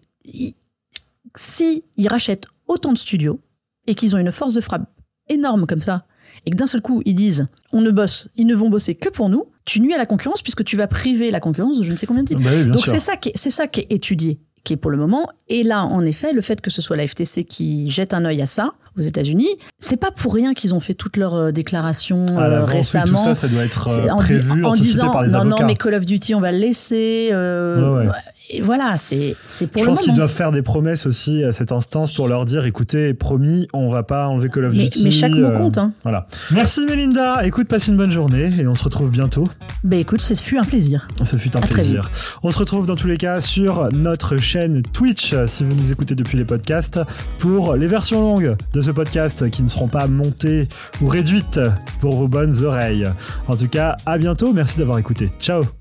si 1.36 1.84
ils 1.98 2.08
rachètent 2.08 2.46
autant 2.68 2.94
de 2.94 2.98
studios 2.98 3.42
et 3.88 3.96
qu'ils 3.96 4.16
ont 4.16 4.20
une 4.20 4.32
force 4.32 4.54
de 4.54 4.62
frappe 4.62 4.90
énorme 5.28 5.66
comme 5.66 5.82
ça, 5.82 6.06
et 6.46 6.52
que 6.52 6.56
d'un 6.56 6.67
seul 6.67 6.82
coup 6.82 7.02
ils 7.06 7.15
disent 7.15 7.48
on 7.74 7.82
ne 7.82 7.91
bosse, 7.91 8.30
ils 8.36 8.48
ne 8.48 8.56
vont 8.56 8.70
bosser 8.70 8.96
que 8.96 9.10
pour 9.10 9.30
nous, 9.30 9.46
tu 9.65 9.82
nuis 9.82 9.94
à 9.94 9.98
la 9.98 10.06
concurrence 10.06 10.41
puisque 10.41 10.63
tu 10.63 10.76
vas 10.78 10.88
priver 10.88 11.32
la 11.32 11.39
concurrence 11.39 11.78
de 11.80 11.84
je 11.84 11.91
ne 11.91 11.96
sais 11.98 12.06
combien 12.06 12.24
de 12.24 12.28
titres. 12.30 12.41
Bah 12.41 12.50
oui, 12.54 12.65
Donc 12.65 12.86
c'est 12.86 13.00
ça 13.00 13.15
qui 13.15 13.30
est, 13.30 13.34
c'est 13.36 13.50
ça 13.52 13.67
qui 13.67 13.82
est 13.82 13.88
étudié, 13.91 14.39
qui 14.63 14.74
est 14.74 14.78
pour 14.78 14.91
le 14.91 14.98
moment. 14.98 15.28
Et 15.48 15.63
là, 15.63 15.86
en 15.86 16.04
effet, 16.04 16.34
le 16.34 16.41
fait 16.41 16.60
que 16.62 16.70
ce 16.70 16.82
soit 16.82 16.98
la 16.98 17.08
FTC 17.08 17.44
qui 17.46 17.89
jette 17.89 18.13
un 18.13 18.26
œil 18.26 18.41
à 18.41 18.46
ça 18.46 18.74
aux 18.98 19.02
États-Unis, 19.02 19.48
c'est 19.80 19.96
pas 19.98 20.12
pour 20.12 20.34
rien 20.34 20.54
qu'ils 20.54 20.76
ont 20.76 20.82
fait 20.82 20.94
toutes 20.94 21.15
leurs 21.15 21.36
euh, 21.36 21.52
déclarations 21.52 22.26
euh, 22.38 22.65
oui, 22.65 22.74
récemment. 22.74 23.06
tout 23.06 23.15
ça, 23.15 23.34
ça 23.34 23.48
doit 23.48 23.63
être 23.63 23.88
euh, 23.88 24.10
en, 24.10 24.17
prévu, 24.17 24.65
en 24.65 24.74
disant 24.74 25.12
par 25.12 25.24
les 25.24 25.30
non 25.30 25.39
avocats. 25.39 25.62
non 25.62 25.67
mais 25.67 25.76
Call 25.76 25.94
of 25.94 26.06
Duty 26.06 26.36
on 26.36 26.41
va 26.41 26.52
le 26.52 26.58
laisser 26.58 27.30
euh, 27.32 28.06
ouais. 28.08 28.12
Et 28.52 28.62
voilà 28.62 28.98
c'est 28.98 29.36
c'est 29.48 29.68
pour 29.68 29.82
Je 29.82 29.88
le 29.88 29.94
pense 29.94 30.02
qu'ils 30.02 30.14
doivent 30.14 30.32
faire 30.32 30.52
des 30.52 30.62
promesses 30.62 31.06
aussi 31.06 31.44
à 31.44 31.52
cette 31.52 31.72
instance 31.72 32.12
pour 32.14 32.28
leur 32.28 32.46
dire 32.46 32.66
écoutez, 32.66 33.14
promis, 33.14 33.68
on 33.74 33.90
va 33.90 34.04
pas 34.04 34.28
enlever 34.28 34.50
Call 34.50 34.66
of 34.66 34.74
mais, 34.76 34.84
Duty. 34.84 35.04
mais 35.06 35.12
chaque 35.12 35.32
mot 35.32 35.46
euh, 35.46 35.58
compte 35.58 35.78
hein. 35.78 35.94
Voilà. 36.04 36.28
Merci 36.52 36.86
Mélinda. 36.86 37.46
Écoute, 37.46 37.68
passe 37.68 37.88
une 37.88 37.98
bonne 37.98 38.12
journée 38.12 38.50
et 38.58 38.68
on 38.68 38.76
se 38.76 38.84
retrouve 38.84 39.10
bientôt. 39.12 39.46
bah 39.84 39.96
écoute 39.96 40.22
ce 40.22 40.34
fut 40.34 40.58
un 40.58 40.64
plaisir 40.64 41.08
Ce 41.24 41.36
fut 41.36 41.56
un 41.56 41.62
À 41.62 41.68
plaisir. 41.68 42.12
On 42.44 42.52
se 42.52 42.60
retrouve 42.60 42.86
dans 42.86 42.96
tous 42.96 43.08
les 43.08 43.18
cas 43.18 43.42
sur 43.42 43.90
notre 43.92 44.38
chaîne 44.38 44.82
Twitch 44.82 45.34
si 45.46 45.64
vous 45.64 45.74
nous 45.74 45.92
écoutez 45.92 46.16
depuis 46.16 46.38
les 46.38 46.46
podcasts 46.46 47.00
pour 47.40 47.76
les 47.76 47.88
versions 47.88 48.22
longues 48.22 48.56
de 48.74 48.82
ce 48.82 48.92
podcast 48.92 49.50
qui 49.50 49.64
ne 49.64 49.68
seront 49.68 49.88
pas 49.88 50.08
montées 50.08 50.68
ou 51.02 51.08
réduites 51.08 51.60
pour 52.00 52.16
vos 52.16 52.28
bonnes 52.28 52.64
oreilles. 52.64 53.06
En 53.48 53.56
tout 53.56 53.68
cas, 53.68 53.98
à 54.06 54.18
bientôt. 54.18 54.54
Merci 54.54 54.78
d'avoir 54.78 55.00
écouté. 55.00 55.30
Ciao. 55.40 55.81